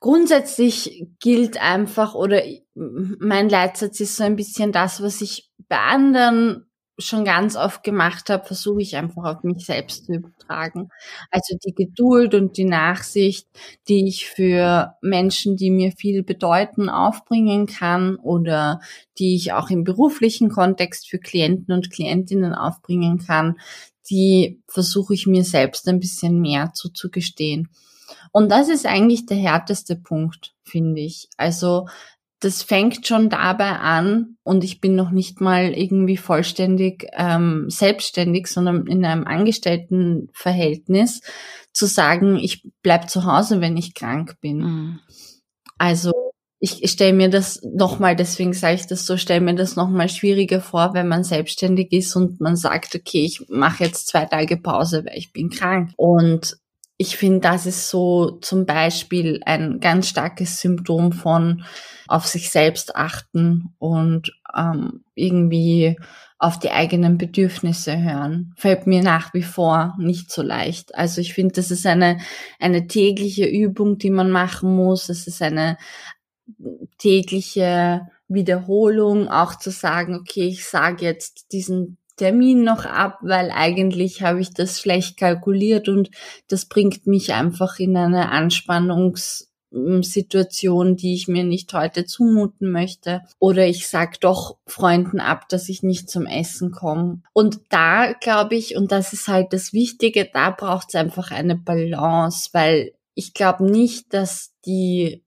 [0.00, 2.42] grundsätzlich gilt einfach oder
[2.74, 6.66] mein Leitsatz ist so ein bisschen das, was ich bei anderen
[6.98, 10.88] schon ganz oft gemacht habe, versuche ich einfach auf mich selbst zu übertragen.
[11.30, 13.48] Also die Geduld und die Nachsicht,
[13.88, 18.80] die ich für Menschen, die mir viel bedeuten, aufbringen kann oder
[19.18, 23.56] die ich auch im beruflichen Kontext für Klienten und Klientinnen aufbringen kann,
[24.10, 27.68] die versuche ich mir selbst ein bisschen mehr zuzugestehen.
[28.32, 31.28] Und das ist eigentlich der härteste Punkt, finde ich.
[31.36, 31.86] Also
[32.40, 38.48] das fängt schon dabei an und ich bin noch nicht mal irgendwie vollständig ähm, selbstständig,
[38.48, 41.20] sondern in einem Angestelltenverhältnis
[41.72, 44.58] zu sagen, ich bleib zu Hause, wenn ich krank bin.
[44.58, 45.00] Mhm.
[45.78, 46.31] Also
[46.64, 50.60] ich stelle mir das nochmal, deswegen sage ich das so, stelle mir das nochmal schwieriger
[50.60, 55.04] vor, wenn man selbstständig ist und man sagt, okay, ich mache jetzt zwei Tage Pause,
[55.04, 55.90] weil ich bin krank.
[55.96, 56.56] Und
[56.98, 61.64] ich finde, das ist so zum Beispiel ein ganz starkes Symptom von
[62.06, 65.96] auf sich selbst achten und ähm, irgendwie
[66.38, 68.52] auf die eigenen Bedürfnisse hören.
[68.56, 70.94] Fällt mir nach wie vor nicht so leicht.
[70.94, 72.18] Also ich finde, das ist eine,
[72.60, 75.08] eine tägliche Übung, die man machen muss.
[75.08, 75.76] Es ist eine
[76.98, 84.22] tägliche Wiederholung, auch zu sagen, okay, ich sage jetzt diesen Termin noch ab, weil eigentlich
[84.22, 86.10] habe ich das schlecht kalkuliert und
[86.48, 93.22] das bringt mich einfach in eine Anspannungssituation, die ich mir nicht heute zumuten möchte.
[93.38, 97.22] Oder ich sag doch Freunden ab, dass ich nicht zum Essen komme.
[97.32, 101.56] Und da glaube ich, und das ist halt das Wichtige, da braucht es einfach eine
[101.56, 105.22] Balance, weil ich glaube nicht, dass die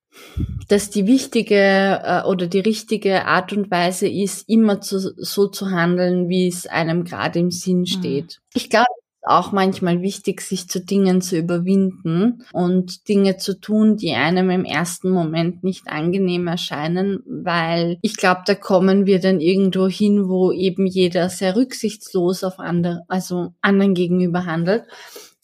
[0.67, 5.71] dass die wichtige äh, oder die richtige Art und Weise ist, immer zu, so zu
[5.71, 7.85] handeln, wie es einem gerade im Sinn mhm.
[7.85, 8.23] steht.
[8.25, 8.49] Mhm.
[8.55, 8.87] Ich glaube,
[9.25, 14.65] auch manchmal wichtig, sich zu Dingen zu überwinden und Dinge zu tun, die einem im
[14.65, 20.51] ersten Moment nicht angenehm erscheinen, weil ich glaube, da kommen wir dann irgendwo hin, wo
[20.51, 24.83] eben jeder sehr rücksichtslos auf andere, also anderen gegenüber handelt.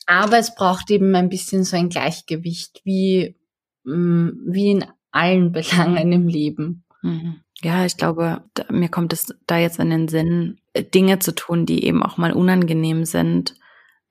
[0.05, 3.35] Aber es braucht eben ein bisschen so ein Gleichgewicht, wie
[3.83, 6.83] wie in allen Belangen im Leben.
[7.01, 7.41] Mhm.
[7.61, 10.59] Ja, ich glaube, da, mir kommt es da jetzt in den Sinn,
[10.93, 13.55] Dinge zu tun, die eben auch mal unangenehm sind,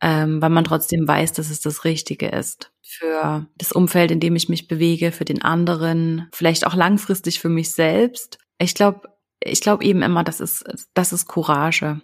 [0.01, 2.73] ähm, weil man trotzdem weiß, dass es das Richtige ist.
[2.83, 7.49] Für das Umfeld, in dem ich mich bewege, für den anderen, vielleicht auch langfristig für
[7.49, 8.39] mich selbst.
[8.59, 9.09] Ich glaube,
[9.43, 12.01] ich glaube eben immer, das ist, das ist Courage.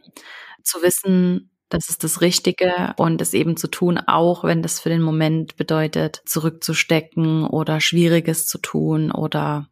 [0.62, 4.88] Zu wissen, das ist das Richtige und es eben zu tun, auch wenn das für
[4.88, 9.68] den Moment bedeutet, zurückzustecken oder Schwieriges zu tun oder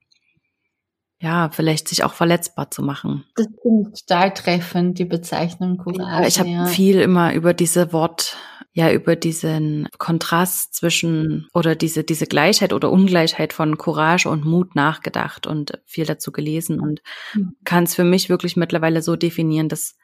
[1.20, 3.24] ja, vielleicht sich auch verletzbar zu machen.
[3.36, 6.22] Das finde ich total treffend, die Bezeichnung Courage.
[6.22, 6.66] Ja, ich habe ja.
[6.66, 8.36] viel immer über diese Wort,
[8.72, 14.74] ja, über diesen Kontrast zwischen oder diese, diese Gleichheit oder Ungleichheit von Courage und Mut
[14.74, 17.00] nachgedacht und viel dazu gelesen und
[17.34, 17.54] mhm.
[17.64, 19.96] kann es für mich wirklich mittlerweile so definieren, dass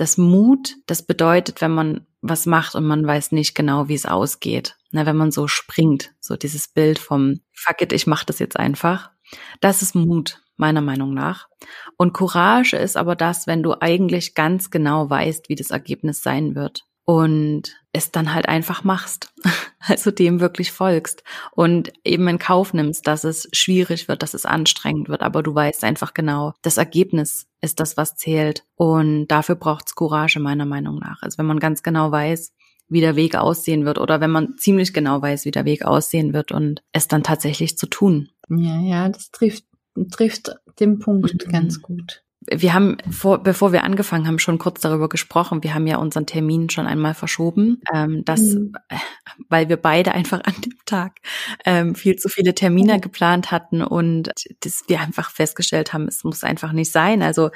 [0.00, 4.06] das Mut, das bedeutet, wenn man was macht und man weiß nicht genau, wie es
[4.06, 4.76] ausgeht.
[4.92, 8.58] Na, wenn man so springt, so dieses Bild vom Fuck it, ich mach das jetzt
[8.58, 9.10] einfach.
[9.60, 11.48] Das ist Mut, meiner Meinung nach.
[11.98, 16.54] Und Courage ist aber das, wenn du eigentlich ganz genau weißt, wie das Ergebnis sein
[16.54, 19.32] wird und es dann halt einfach machst,
[19.80, 24.46] also dem wirklich folgst und eben in Kauf nimmst, dass es schwierig wird, dass es
[24.46, 29.56] anstrengend wird, aber du weißt einfach genau, das Ergebnis ist das, was zählt und dafür
[29.56, 31.20] braucht's Courage meiner Meinung nach.
[31.22, 32.52] Also wenn man ganz genau weiß,
[32.88, 36.32] wie der Weg aussehen wird oder wenn man ziemlich genau weiß, wie der Weg aussehen
[36.32, 38.28] wird und es dann tatsächlich zu tun.
[38.48, 39.64] Ja, ja, das trifft
[40.12, 41.50] trifft den Punkt mhm.
[41.50, 45.62] ganz gut wir haben, vor, bevor wir angefangen haben, schon kurz darüber gesprochen.
[45.62, 48.72] Wir haben ja unseren Termin schon einmal verschoben, ähm, das, mhm.
[49.48, 51.18] weil wir beide einfach an dem Tag
[51.66, 53.00] ähm, viel zu viele Termine mhm.
[53.02, 57.22] geplant hatten und das wir einfach festgestellt haben, es muss einfach nicht sein.
[57.22, 57.50] Also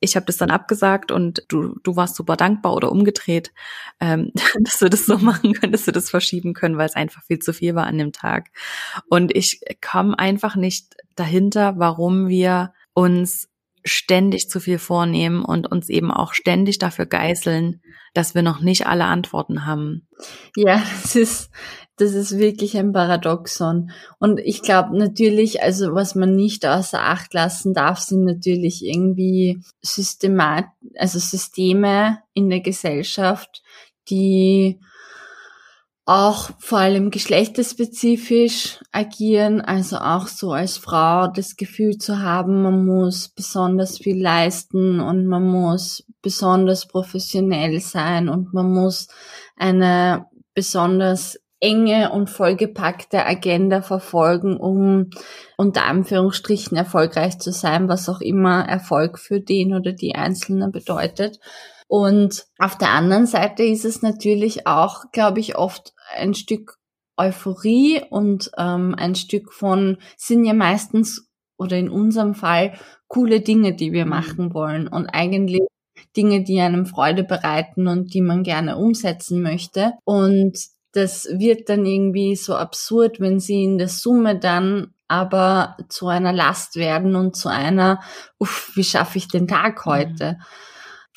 [0.00, 3.52] ich habe das dann abgesagt und du, du warst super dankbar oder umgedreht,
[4.00, 7.22] ähm, dass wir das so machen können, dass wir das verschieben können, weil es einfach
[7.22, 8.50] viel zu viel war an dem Tag.
[9.08, 13.48] Und ich komme einfach nicht dahinter, warum wir uns
[13.84, 17.82] ständig zu viel vornehmen und uns eben auch ständig dafür geißeln,
[18.14, 20.08] dass wir noch nicht alle Antworten haben.
[20.56, 21.50] Ja, das ist,
[21.96, 23.90] das ist wirklich ein Paradoxon.
[24.18, 29.62] Und ich glaube natürlich, also was man nicht außer Acht lassen darf, sind natürlich irgendwie
[29.82, 30.66] Systemat,
[30.96, 33.62] also Systeme in der Gesellschaft,
[34.08, 34.80] die
[36.06, 42.84] auch vor allem geschlechterspezifisch agieren, also auch so als Frau das Gefühl zu haben, man
[42.84, 49.08] muss besonders viel leisten und man muss besonders professionell sein und man muss
[49.56, 55.08] eine besonders enge und vollgepackte Agenda verfolgen, um
[55.56, 61.40] unter Anführungsstrichen erfolgreich zu sein, was auch immer Erfolg für den oder die Einzelne bedeutet.
[61.86, 66.78] Und auf der anderen Seite ist es natürlich auch, glaube ich, oft ein Stück
[67.16, 72.74] Euphorie und ähm, ein Stück von, sind ja meistens oder in unserem Fall
[73.06, 74.10] coole Dinge, die wir mhm.
[74.10, 75.62] machen wollen und eigentlich
[76.16, 79.92] Dinge, die einem Freude bereiten und die man gerne umsetzen möchte.
[80.04, 80.58] Und
[80.92, 86.32] das wird dann irgendwie so absurd, wenn sie in der Summe dann aber zu einer
[86.32, 88.00] Last werden und zu einer,
[88.38, 89.90] uff, wie schaffe ich den Tag mhm.
[89.90, 90.38] heute?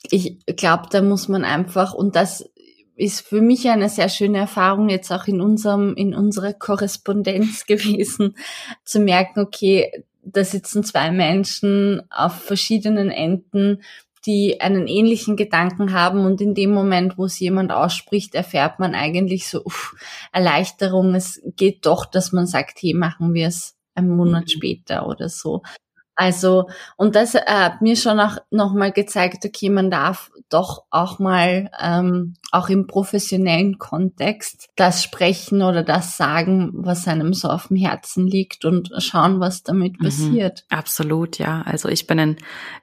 [0.10, 2.50] Ich glaube, da muss man einfach, und das
[2.97, 8.36] ist für mich eine sehr schöne Erfahrung jetzt auch in unserem, in unserer Korrespondenz gewesen,
[8.83, 13.81] zu merken, okay, da sitzen zwei Menschen auf verschiedenen Enden,
[14.25, 18.93] die einen ähnlichen Gedanken haben und in dem Moment, wo es jemand ausspricht, erfährt man
[18.93, 19.95] eigentlich so uff,
[20.33, 21.15] Erleichterung.
[21.15, 24.49] Es geht doch, dass man sagt, hey, machen wir es einen Monat mhm.
[24.49, 25.62] später oder so.
[26.17, 31.19] Also, und das äh, hat mir schon auch nochmal gezeigt, okay, man darf doch auch
[31.19, 37.67] mal, ähm, auch im professionellen Kontext, das sprechen oder das sagen, was einem so auf
[37.67, 40.05] dem Herzen liegt und schauen, was damit mhm.
[40.05, 40.65] passiert.
[40.69, 41.62] Absolut, ja.
[41.63, 42.36] Also ich bin eine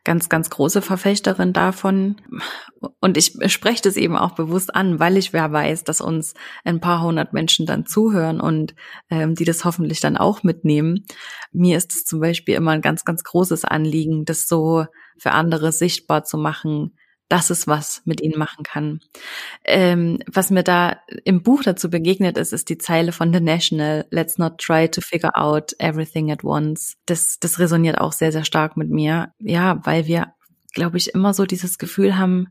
[0.05, 2.17] ganz, ganz große Verfechterin davon.
[3.01, 6.81] Und ich spreche das eben auch bewusst an, weil ich wer weiß, dass uns ein
[6.81, 8.75] paar hundert Menschen dann zuhören und
[9.09, 11.07] ähm, die das hoffentlich dann auch mitnehmen.
[11.53, 14.85] Mir ist es zum Beispiel immer ein ganz, ganz großes Anliegen, das so
[15.17, 16.97] für andere sichtbar zu machen,
[17.29, 19.01] dass es was mit ihnen machen kann.
[19.65, 24.07] Ähm, was mir da im Buch dazu begegnet ist, ist die Zeile von The National,
[24.11, 26.97] Let's not try to figure out everything at once.
[27.07, 29.33] Das, das resoniert auch sehr, sehr stark mit mir.
[29.39, 30.35] Ja, weil wir,
[30.73, 32.49] glaube ich, immer so dieses Gefühl haben,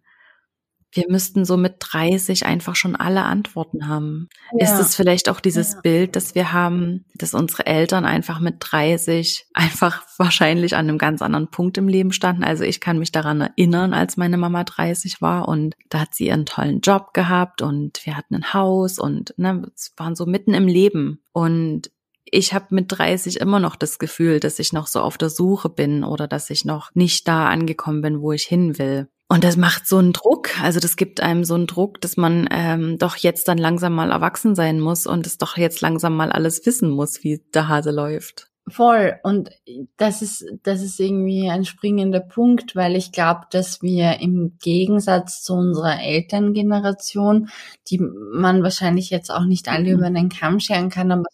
[0.94, 4.30] wir müssten so mit 30 einfach schon alle Antworten haben.
[4.58, 4.66] Ja.
[4.66, 5.82] Ist es vielleicht auch dieses ja.
[5.82, 11.22] Bild, das wir haben, dass unsere Eltern einfach mit 30 einfach wahrscheinlich an einem ganz
[11.22, 12.44] anderen Punkt im Leben standen?
[12.44, 16.28] Also ich kann mich daran erinnern, als meine Mama 30 war und da hat sie
[16.28, 20.54] ihren tollen Job gehabt und wir hatten ein Haus und ne, es waren so mitten
[20.54, 21.20] im Leben.
[21.32, 21.90] Und
[22.26, 25.70] ich habe mit 30 immer noch das Gefühl, dass ich noch so auf der Suche
[25.70, 29.08] bin oder dass ich noch nicht da angekommen bin, wo ich hin will.
[29.30, 32.48] Und das macht so einen Druck, also das gibt einem so einen Druck, dass man
[32.52, 36.32] ähm, doch jetzt dann langsam mal erwachsen sein muss und es doch jetzt langsam mal
[36.32, 38.48] alles wissen muss, wie der Hase läuft.
[38.68, 39.16] Voll.
[39.24, 39.50] Und
[39.98, 45.44] das ist, das ist irgendwie ein springender Punkt, weil ich glaube, dass wir im Gegensatz
[45.44, 47.50] zu unserer Elterngeneration,
[47.90, 49.98] die man wahrscheinlich jetzt auch nicht alle mhm.
[49.98, 51.26] über den Kamm scheren kann, aber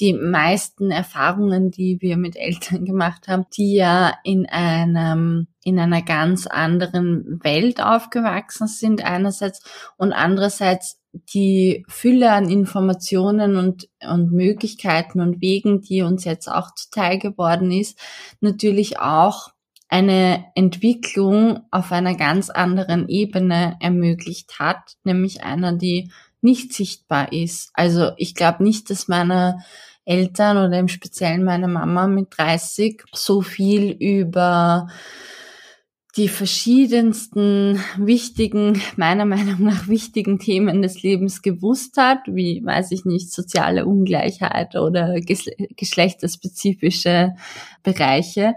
[0.00, 6.02] die meisten Erfahrungen, die wir mit Eltern gemacht haben, die ja in einem, in einer
[6.02, 9.62] ganz anderen Welt aufgewachsen sind einerseits
[9.96, 16.74] und andererseits die Fülle an Informationen und, und Möglichkeiten und Wegen, die uns jetzt auch
[16.74, 17.98] zuteil geworden ist,
[18.40, 19.50] natürlich auch
[19.88, 26.10] eine Entwicklung auf einer ganz anderen Ebene ermöglicht hat, nämlich einer, die
[26.40, 27.70] nicht sichtbar ist.
[27.74, 29.58] Also ich glaube nicht, dass meine
[30.04, 34.88] Eltern oder im Speziellen meine Mama mit 30 so viel über
[36.16, 43.04] die verschiedensten wichtigen, meiner Meinung nach wichtigen Themen des Lebens gewusst hat, wie, weiß ich
[43.04, 47.34] nicht, soziale Ungleichheit oder geschlechterspezifische
[47.82, 48.54] Bereiche,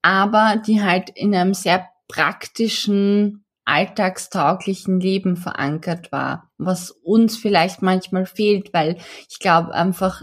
[0.00, 8.24] aber die halt in einem sehr praktischen, alltagstauglichen Leben verankert war, was uns vielleicht manchmal
[8.24, 8.96] fehlt, weil
[9.28, 10.22] ich glaube einfach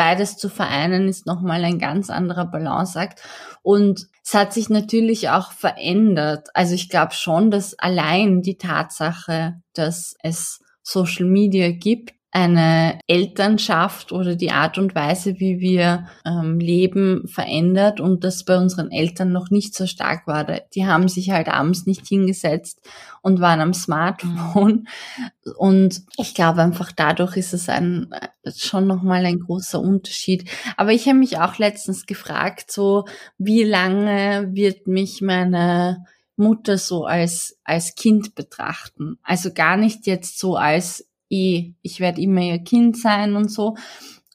[0.00, 3.20] beides zu vereinen ist nochmal ein ganz anderer Balanceakt.
[3.60, 6.50] Und es hat sich natürlich auch verändert.
[6.54, 14.12] Also ich glaube schon, dass allein die Tatsache, dass es Social Media gibt, eine Elternschaft
[14.12, 19.32] oder die Art und Weise, wie wir ähm, leben, verändert und das bei unseren Eltern
[19.32, 20.44] noch nicht so stark war.
[20.44, 22.80] Die haben sich halt abends nicht hingesetzt
[23.22, 24.86] und waren am Smartphone.
[25.56, 28.14] Und ich glaube einfach dadurch ist es ein
[28.56, 30.48] schon nochmal ein großer Unterschied.
[30.76, 33.06] Aber ich habe mich auch letztens gefragt, so
[33.36, 36.04] wie lange wird mich meine
[36.36, 39.18] Mutter so als, als Kind betrachten.
[39.22, 43.76] Also gar nicht jetzt so als eh, ich werde immer ihr Kind sein und so.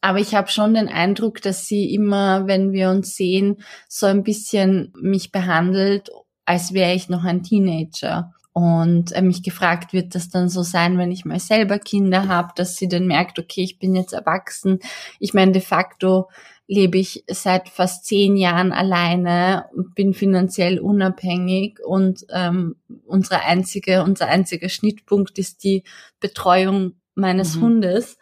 [0.02, 4.24] Aber ich habe schon den Eindruck, dass sie immer, wenn wir uns sehen, so ein
[4.24, 6.10] bisschen mich behandelt,
[6.46, 8.32] als wäre ich noch ein Teenager.
[8.54, 12.54] Und äh, mich gefragt, wird das dann so sein, wenn ich mal selber Kinder habe,
[12.56, 14.80] dass sie dann merkt, okay, ich bin jetzt erwachsen.
[15.20, 16.30] Ich meine, de facto
[16.68, 24.28] lebe ich seit fast zehn Jahren alleine, bin finanziell unabhängig und ähm, unsere einzige, unser
[24.28, 25.84] einziger Schnittpunkt ist die
[26.20, 27.62] Betreuung meines mhm.
[27.62, 28.18] Hundes.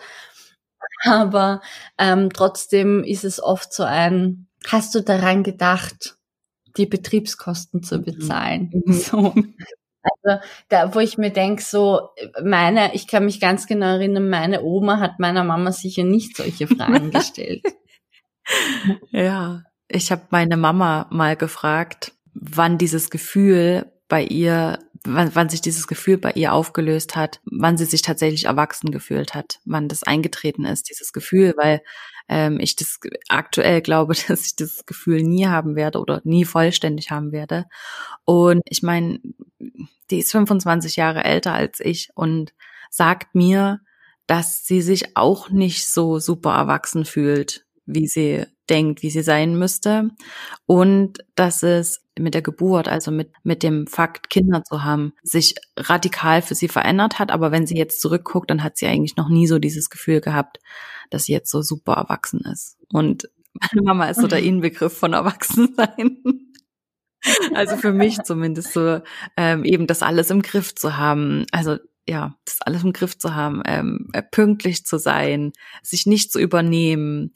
[1.05, 1.61] Aber
[1.97, 6.17] ähm, trotzdem ist es oft so ein, hast du daran gedacht,
[6.77, 8.03] die Betriebskosten zu mhm.
[8.03, 8.83] bezahlen?
[8.85, 8.93] Mhm.
[8.93, 9.33] So.
[10.25, 12.09] Also da, wo ich mir denke, so
[12.43, 16.67] meine, ich kann mich ganz genau erinnern, meine Oma hat meiner Mama sicher nicht solche
[16.67, 17.63] Fragen gestellt.
[19.11, 25.61] ja, ich habe meine Mama mal gefragt, wann dieses Gefühl bei ihr, wann, wann sich
[25.61, 30.03] dieses Gefühl bei ihr aufgelöst hat, wann sie sich tatsächlich erwachsen gefühlt hat, wann das
[30.03, 31.81] eingetreten ist, dieses Gefühl, weil
[32.29, 37.11] ähm, ich das aktuell glaube, dass ich das Gefühl nie haben werde oder nie vollständig
[37.11, 37.65] haben werde.
[38.25, 39.19] Und ich meine,
[40.09, 42.53] die ist 25 Jahre älter als ich und
[42.89, 43.81] sagt mir,
[44.27, 49.57] dass sie sich auch nicht so super erwachsen fühlt wie sie denkt, wie sie sein
[49.57, 50.09] müsste.
[50.65, 55.55] Und dass es mit der Geburt, also mit, mit dem Fakt, Kinder zu haben, sich
[55.77, 57.31] radikal für sie verändert hat.
[57.31, 60.59] Aber wenn sie jetzt zurückguckt, dann hat sie eigentlich noch nie so dieses Gefühl gehabt,
[61.09, 62.77] dass sie jetzt so super erwachsen ist.
[62.91, 66.17] Und meine Mama ist so der Inbegriff von Erwachsensein.
[67.53, 69.01] Also für mich zumindest so,
[69.37, 71.45] ähm, eben das alles im Griff zu haben.
[71.51, 71.77] Also
[72.07, 77.31] ja, das alles im Griff zu haben, ähm, pünktlich zu sein, sich nicht zu übernehmen,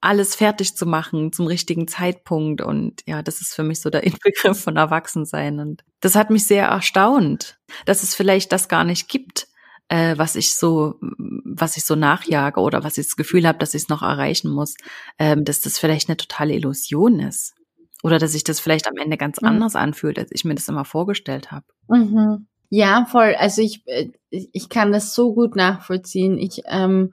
[0.00, 2.60] alles fertig zu machen zum richtigen Zeitpunkt.
[2.60, 5.60] Und ja, das ist für mich so der Inbegriff von Erwachsensein.
[5.60, 9.48] Und das hat mich sehr erstaunt, dass es vielleicht das gar nicht gibt,
[9.88, 13.74] äh, was ich so, was ich so nachjage oder was ich das Gefühl habe, dass
[13.74, 14.74] ich es noch erreichen muss,
[15.18, 17.54] ähm, dass das vielleicht eine totale Illusion ist.
[18.02, 19.48] Oder dass sich das vielleicht am Ende ganz mhm.
[19.48, 21.66] anders anfühlt, als ich mir das immer vorgestellt habe.
[21.88, 22.46] Mhm.
[22.68, 23.34] Ja, voll.
[23.38, 26.36] Also ich, äh, ich kann das so gut nachvollziehen.
[26.38, 27.12] Ich ähm,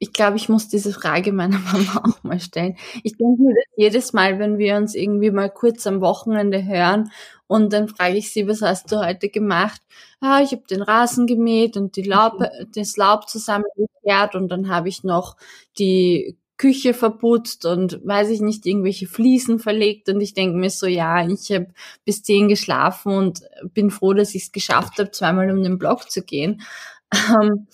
[0.00, 2.76] ich glaube, ich muss diese Frage meiner Mama auch mal stellen.
[3.04, 7.12] Ich denke mir das jedes Mal, wenn wir uns irgendwie mal kurz am Wochenende hören
[7.46, 9.80] und dann frage ich sie, was hast du heute gemacht?
[10.20, 12.46] Ah, ich habe den Rasen gemäht und die Laub, mhm.
[12.74, 15.36] das Laub zusammengekehrt und dann habe ich noch
[15.78, 20.86] die Küche verputzt und weiß ich nicht, irgendwelche Fliesen verlegt und ich denke mir so,
[20.86, 21.68] ja, ich habe
[22.04, 23.40] bis zehn geschlafen und
[23.74, 26.62] bin froh, dass ich es geschafft habe, zweimal um den Block zu gehen.
[27.12, 27.66] Ähm,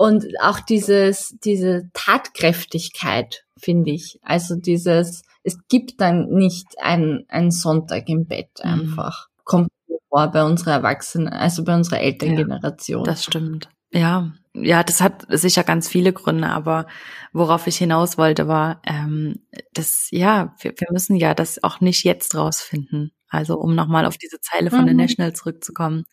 [0.00, 4.18] und auch dieses, diese Tatkräftigkeit, finde ich.
[4.22, 8.70] Also dieses, es gibt dann nicht einen, einen Sonntag im Bett mhm.
[8.70, 9.28] einfach.
[9.28, 9.42] Mhm.
[9.44, 9.68] Kommt
[10.08, 13.04] vor bei unserer Erwachsenen, also bei unserer Elterngeneration.
[13.04, 13.68] Ja, das stimmt.
[13.90, 16.86] Ja, ja, das hat sicher ganz viele Gründe, aber
[17.34, 19.44] worauf ich hinaus wollte, war, ähm,
[19.74, 23.12] das, ja, wir, wir müssen ja das auch nicht jetzt rausfinden.
[23.28, 24.88] Also um nochmal auf diese Zeile von mhm.
[24.88, 26.06] The National zurückzukommen.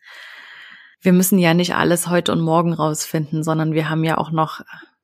[1.00, 4.60] Wir müssen ja nicht alles heute und morgen rausfinden, sondern wir haben ja auch noch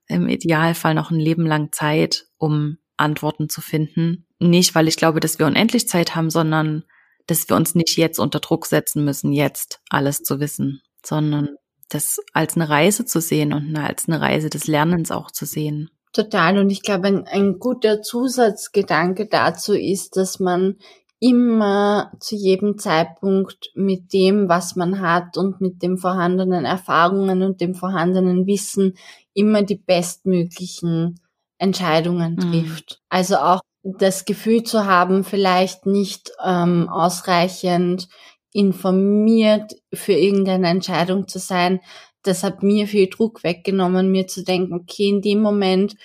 [0.07, 4.27] im Idealfall noch ein Leben lang Zeit, um Antworten zu finden.
[4.39, 6.85] Nicht, weil ich glaube, dass wir unendlich Zeit haben, sondern
[7.27, 11.57] dass wir uns nicht jetzt unter Druck setzen müssen, jetzt alles zu wissen, sondern
[11.89, 15.91] das als eine Reise zu sehen und als eine Reise des Lernens auch zu sehen.
[16.13, 16.59] Total.
[16.59, 20.77] Und ich glaube, ein, ein guter Zusatzgedanke dazu ist, dass man
[21.25, 27.63] immer zu jedem Zeitpunkt mit dem, was man hat und mit den vorhandenen Erfahrungen und
[27.63, 28.99] dem vorhandenen Wissen
[29.33, 31.19] immer die bestmöglichen
[31.57, 32.41] Entscheidungen mhm.
[32.41, 32.91] trifft.
[32.91, 33.07] Mhm.
[33.09, 38.09] Also auch das Gefühl zu haben, vielleicht nicht ähm, ausreichend
[38.53, 41.81] informiert für irgendeine Entscheidung zu sein,
[42.23, 45.97] das hat mir viel Druck weggenommen, mir zu denken, okay, in dem Moment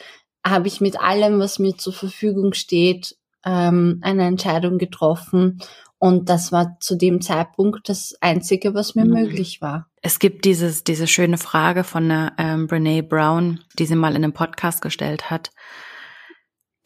[0.45, 5.60] habe ich mit allem, was mir zur Verfügung steht, ähm, eine Entscheidung getroffen.
[5.98, 9.12] Und das war zu dem Zeitpunkt das Einzige, was mir mhm.
[9.12, 9.88] möglich war.
[10.02, 14.24] Es gibt dieses, diese schöne Frage von der ähm, Brene Brown, die sie mal in
[14.24, 15.52] einem Podcast gestellt hat.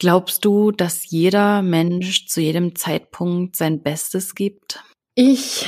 [0.00, 4.82] Glaubst du, dass jeder Mensch zu jedem Zeitpunkt sein Bestes gibt?
[5.14, 5.66] Ich,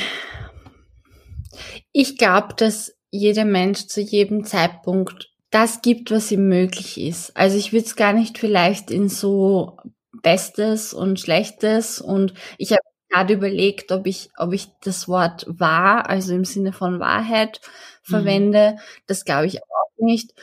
[1.93, 7.35] ich glaube, dass jeder Mensch zu jedem Zeitpunkt das gibt, was ihm möglich ist.
[7.37, 9.77] Also ich würde es gar nicht vielleicht in so
[10.21, 16.09] Bestes und Schlechtes und ich habe gerade überlegt, ob ich, ob ich das Wort wahr,
[16.09, 18.11] also im Sinne von Wahrheit mhm.
[18.11, 18.71] verwende.
[18.73, 18.79] Mhm.
[19.05, 20.33] Das glaube ich auch nicht.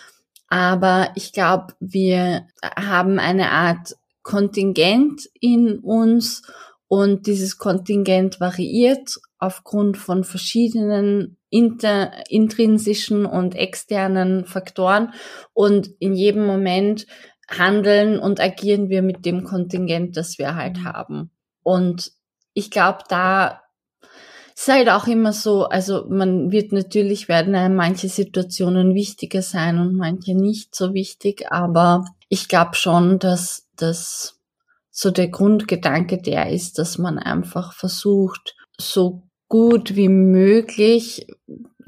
[0.48, 2.46] Aber ich glaube, wir
[2.76, 6.42] haben eine Art Kontingent in uns
[6.88, 15.12] und dieses Kontingent variiert aufgrund von verschiedenen inter, intrinsischen und externen Faktoren.
[15.52, 17.06] Und in jedem Moment
[17.48, 20.84] handeln und agieren wir mit dem Kontingent, das wir halt mhm.
[20.84, 21.30] haben.
[21.62, 22.12] Und
[22.54, 23.60] ich glaube, da
[24.56, 29.78] ist halt auch immer so, also man wird natürlich werden einem manche Situationen wichtiger sein
[29.78, 34.40] und manche nicht so wichtig, aber ich glaube schon, dass das
[34.90, 41.26] so der Grundgedanke der ist, dass man einfach versucht, so gut wie möglich,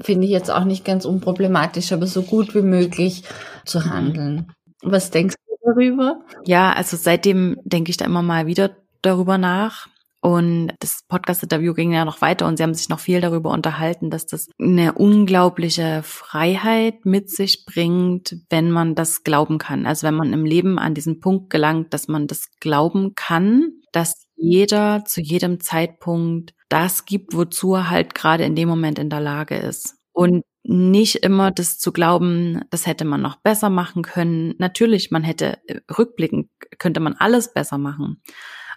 [0.01, 3.23] finde ich jetzt auch nicht ganz unproblematisch, aber so gut wie möglich
[3.65, 3.85] zu mhm.
[3.85, 4.51] handeln.
[4.81, 6.21] Was denkst du darüber?
[6.45, 9.87] Ja, also seitdem denke ich da immer mal wieder darüber nach.
[10.19, 14.09] Und das Podcast-Interview ging ja noch weiter und sie haben sich noch viel darüber unterhalten,
[14.09, 19.85] dass das eine unglaubliche Freiheit mit sich bringt, wenn man das glauben kann.
[19.85, 24.25] Also wenn man im Leben an diesen Punkt gelangt, dass man das glauben kann, dass
[24.35, 29.21] jeder zu jedem Zeitpunkt das gibt, wozu er halt gerade in dem Moment in der
[29.21, 29.95] Lage ist.
[30.13, 34.53] Und nicht immer das zu glauben, das hätte man noch besser machen können.
[34.57, 38.21] Natürlich, man hätte äh, rückblickend könnte man alles besser machen.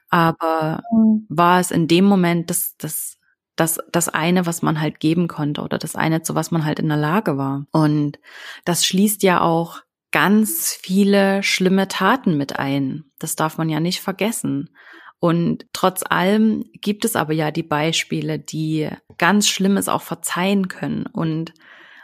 [0.09, 1.27] Aber mhm.
[1.29, 3.19] war es in dem Moment das, das,
[3.57, 6.79] das, das eine, was man halt geben konnte oder das eine, zu was man halt
[6.79, 7.67] in der Lage war.
[7.73, 8.19] Und
[8.65, 9.81] das schließt ja auch
[10.13, 13.05] ganz viele schlimme Taten mit ein.
[13.19, 14.71] Das darf man ja nicht vergessen.
[15.19, 18.89] Und trotz allem gibt es aber ja die Beispiele, die
[19.19, 21.07] ganz Schlimmes auch verzeihen können.
[21.07, 21.53] Und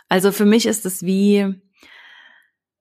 [0.08, 1.54] also für mich ist es wie,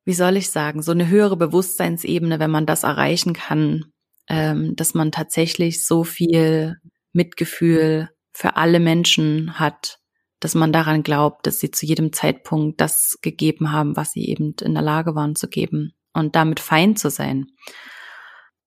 [0.06, 3.86] wie soll ich sagen, so eine höhere Bewusstseinsebene, wenn man das erreichen kann,
[4.30, 6.78] ähm, dass man tatsächlich so viel
[7.14, 10.00] Mitgefühl für alle Menschen hat,
[10.40, 14.54] dass man daran glaubt, dass sie zu jedem Zeitpunkt das gegeben haben, was sie eben
[14.62, 17.48] in der Lage waren zu geben und damit fein zu sein.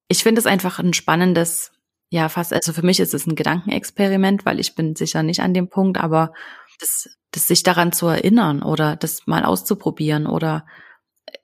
[0.09, 1.73] Ich finde es einfach ein spannendes,
[2.11, 5.53] ja, fast, also für mich ist es ein Gedankenexperiment, weil ich bin sicher nicht an
[5.53, 6.33] dem Punkt, aber
[6.79, 10.67] das, das sich daran zu erinnern oder das mal auszuprobieren oder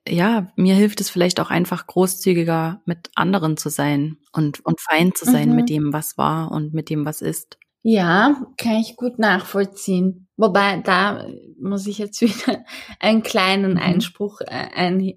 [0.08, 5.14] ja, mir hilft es vielleicht auch einfach großzügiger mit anderen zu sein und, und fein
[5.14, 5.56] zu sein mhm.
[5.56, 7.58] mit dem, was war und mit dem, was ist.
[7.82, 10.26] Ja, kann ich gut nachvollziehen.
[10.36, 11.26] Wobei, da
[11.60, 12.64] muss ich jetzt wieder
[13.00, 13.78] einen kleinen mhm.
[13.78, 15.14] Einspruch äh, ein,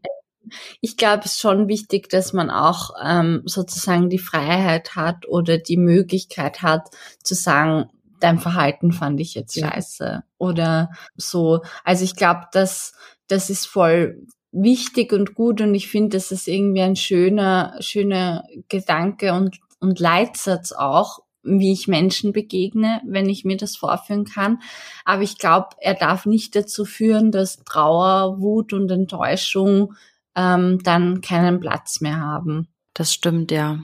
[0.82, 5.58] ich glaube, es ist schon wichtig, dass man auch ähm, sozusagen die Freiheit hat oder
[5.58, 6.90] die Möglichkeit hat
[7.22, 7.90] zu sagen,
[8.20, 11.62] dein Verhalten fand ich jetzt scheiße oder so.
[11.84, 12.94] Also ich glaube, dass
[13.28, 18.44] das ist voll wichtig und gut und ich finde, das ist irgendwie ein schöner, schöner
[18.70, 24.60] Gedanke und, und Leitsatz auch, wie ich Menschen begegne, wenn ich mir das vorführen kann.
[25.06, 29.94] Aber ich glaube, er darf nicht dazu führen, dass Trauer, Wut und Enttäuschung
[30.36, 32.68] ähm, dann keinen Platz mehr haben.
[32.94, 33.80] Das stimmt, ja.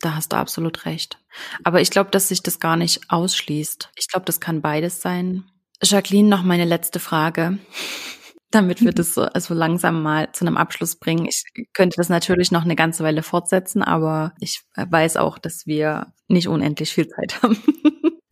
[0.00, 1.18] Da hast du absolut recht.
[1.64, 3.90] Aber ich glaube, dass sich das gar nicht ausschließt.
[3.96, 5.44] Ich glaube, das kann beides sein.
[5.82, 7.58] Jacqueline, noch meine letzte Frage,
[8.50, 11.26] damit wir das so also langsam mal zu einem Abschluss bringen.
[11.26, 16.12] Ich könnte das natürlich noch eine ganze Weile fortsetzen, aber ich weiß auch, dass wir
[16.28, 17.58] nicht unendlich viel Zeit haben.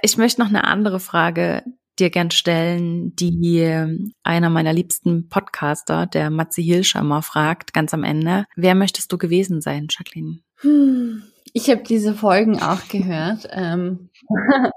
[0.02, 1.64] Ich möchte noch eine andere Frage
[1.98, 3.90] dir gern stellen, die
[4.22, 8.44] einer meiner liebsten Podcaster, der Matze Hilschammer, fragt, ganz am Ende.
[8.54, 10.40] Wer möchtest du gewesen sein, Jacqueline?
[10.58, 11.22] Hm.
[11.56, 13.48] Ich habe diese Folgen auch gehört.
[13.50, 14.10] Ähm,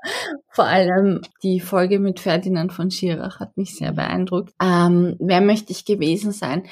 [0.48, 4.54] vor allem die Folge mit Ferdinand von Schirach hat mich sehr beeindruckt.
[4.64, 6.64] Ähm, wer möchte ich gewesen sein?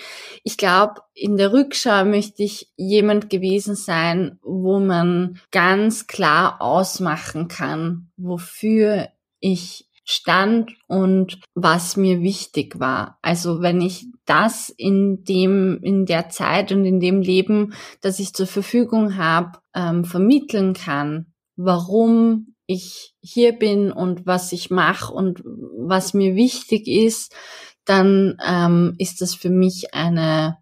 [0.46, 7.50] Ich glaube, in der Rückschau möchte ich jemand gewesen sein, wo man ganz klar ausmachen
[7.50, 9.10] kann, wofür
[9.42, 13.20] ich stand und was mir wichtig war.
[13.22, 18.34] Also wenn ich das in dem, in der Zeit und in dem Leben, das ich
[18.34, 25.42] zur Verfügung habe, ähm, vermitteln kann, warum ich hier bin und was ich mache und
[25.44, 27.36] was mir wichtig ist,
[27.84, 30.58] dann ähm, ist das für mich eine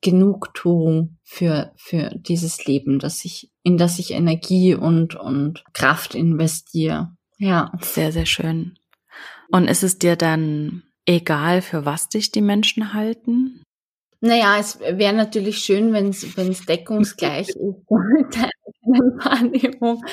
[0.00, 7.16] Genugtuung für, für dieses Leben, dass ich, in das ich Energie und, und Kraft investiere.
[7.38, 7.72] Ja.
[7.80, 8.78] Sehr, sehr schön.
[9.50, 13.62] Und ist es dir dann egal, für was dich die Menschen halten?
[14.20, 20.04] Naja, es wäre natürlich schön, wenn es deckungsgleich ist mit der eigenen Wahrnehmung.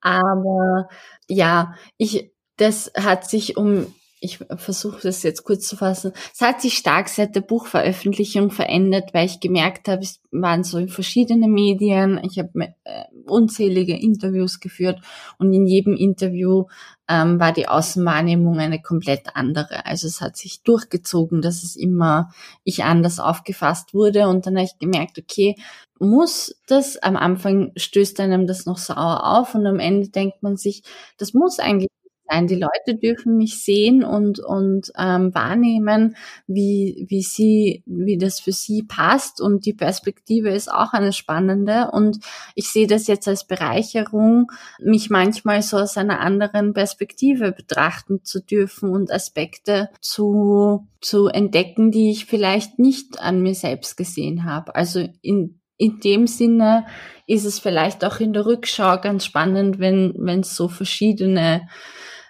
[0.00, 0.88] Aber
[1.28, 3.94] ja, ich, das hat sich um
[4.24, 6.12] ich versuche das jetzt kurz zu fassen.
[6.32, 10.78] Es hat sich stark seit der Buchveröffentlichung verändert, weil ich gemerkt habe, es waren so
[10.78, 12.18] in verschiedene Medien.
[12.24, 15.00] Ich habe äh, unzählige Interviews geführt
[15.38, 16.64] und in jedem Interview
[17.06, 19.84] ähm, war die Außenwahrnehmung eine komplett andere.
[19.84, 22.30] Also es hat sich durchgezogen, dass es immer
[22.64, 25.54] ich anders aufgefasst wurde und dann habe ich gemerkt, okay,
[25.98, 30.56] muss das, am Anfang stößt einem das noch sauer auf und am Ende denkt man
[30.56, 30.82] sich,
[31.18, 31.90] das muss eigentlich
[32.28, 32.46] sein.
[32.46, 36.16] Die Leute dürfen mich sehen und, und ähm, wahrnehmen,
[36.46, 39.40] wie, wie sie, wie das für sie passt.
[39.40, 41.90] Und die Perspektive ist auch eine spannende.
[41.92, 42.18] Und
[42.54, 44.50] ich sehe das jetzt als Bereicherung,
[44.80, 51.90] mich manchmal so aus einer anderen Perspektive betrachten zu dürfen und Aspekte zu, zu entdecken,
[51.90, 54.74] die ich vielleicht nicht an mir selbst gesehen habe.
[54.74, 56.86] Also in in dem Sinne
[57.26, 61.68] ist es vielleicht auch in der Rückschau ganz spannend, wenn wenn es so verschiedene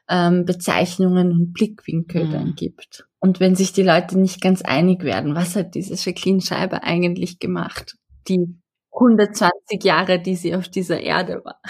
[0.08, 2.32] ähm, Bezeichnungen und Blickwinkel mhm.
[2.32, 3.06] dann gibt.
[3.20, 7.38] Und wenn sich die Leute nicht ganz einig werden, was hat diese Jacqueline Scheiber eigentlich
[7.38, 7.96] gemacht?
[8.28, 8.54] Die
[8.92, 11.60] 120 Jahre, die sie auf dieser Erde war.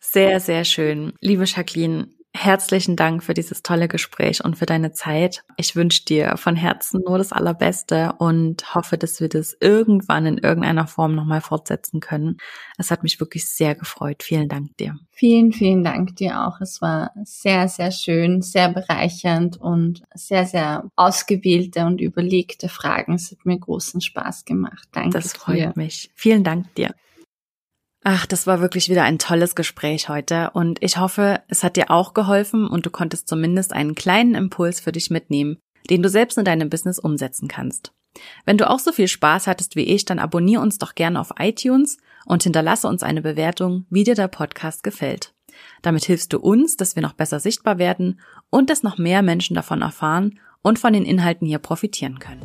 [0.00, 1.12] Sehr, sehr schön.
[1.20, 5.44] Liebe Jacqueline, Herzlichen Dank für dieses tolle Gespräch und für deine Zeit.
[5.56, 10.38] Ich wünsche dir von Herzen nur das Allerbeste und hoffe, dass wir das irgendwann in
[10.38, 12.38] irgendeiner Form nochmal fortsetzen können.
[12.76, 14.24] Es hat mich wirklich sehr gefreut.
[14.24, 14.98] Vielen Dank dir.
[15.12, 16.60] Vielen, vielen Dank dir auch.
[16.60, 23.14] Es war sehr, sehr schön, sehr bereichernd und sehr, sehr ausgewählte und überlegte Fragen.
[23.14, 24.88] Es hat mir großen Spaß gemacht.
[24.90, 25.10] Danke.
[25.10, 25.72] Das freut dir.
[25.76, 26.10] mich.
[26.16, 26.96] Vielen Dank dir.
[28.06, 31.90] Ach, das war wirklich wieder ein tolles Gespräch heute und ich hoffe, es hat dir
[31.90, 35.56] auch geholfen und du konntest zumindest einen kleinen Impuls für dich mitnehmen,
[35.88, 37.94] den du selbst in deinem Business umsetzen kannst.
[38.44, 41.32] Wenn du auch so viel Spaß hattest wie ich, dann abonniere uns doch gerne auf
[41.38, 41.96] iTunes
[42.26, 45.32] und hinterlasse uns eine Bewertung, wie dir der Podcast gefällt.
[45.80, 49.56] Damit hilfst du uns, dass wir noch besser sichtbar werden und dass noch mehr Menschen
[49.56, 52.42] davon erfahren und von den Inhalten hier profitieren können.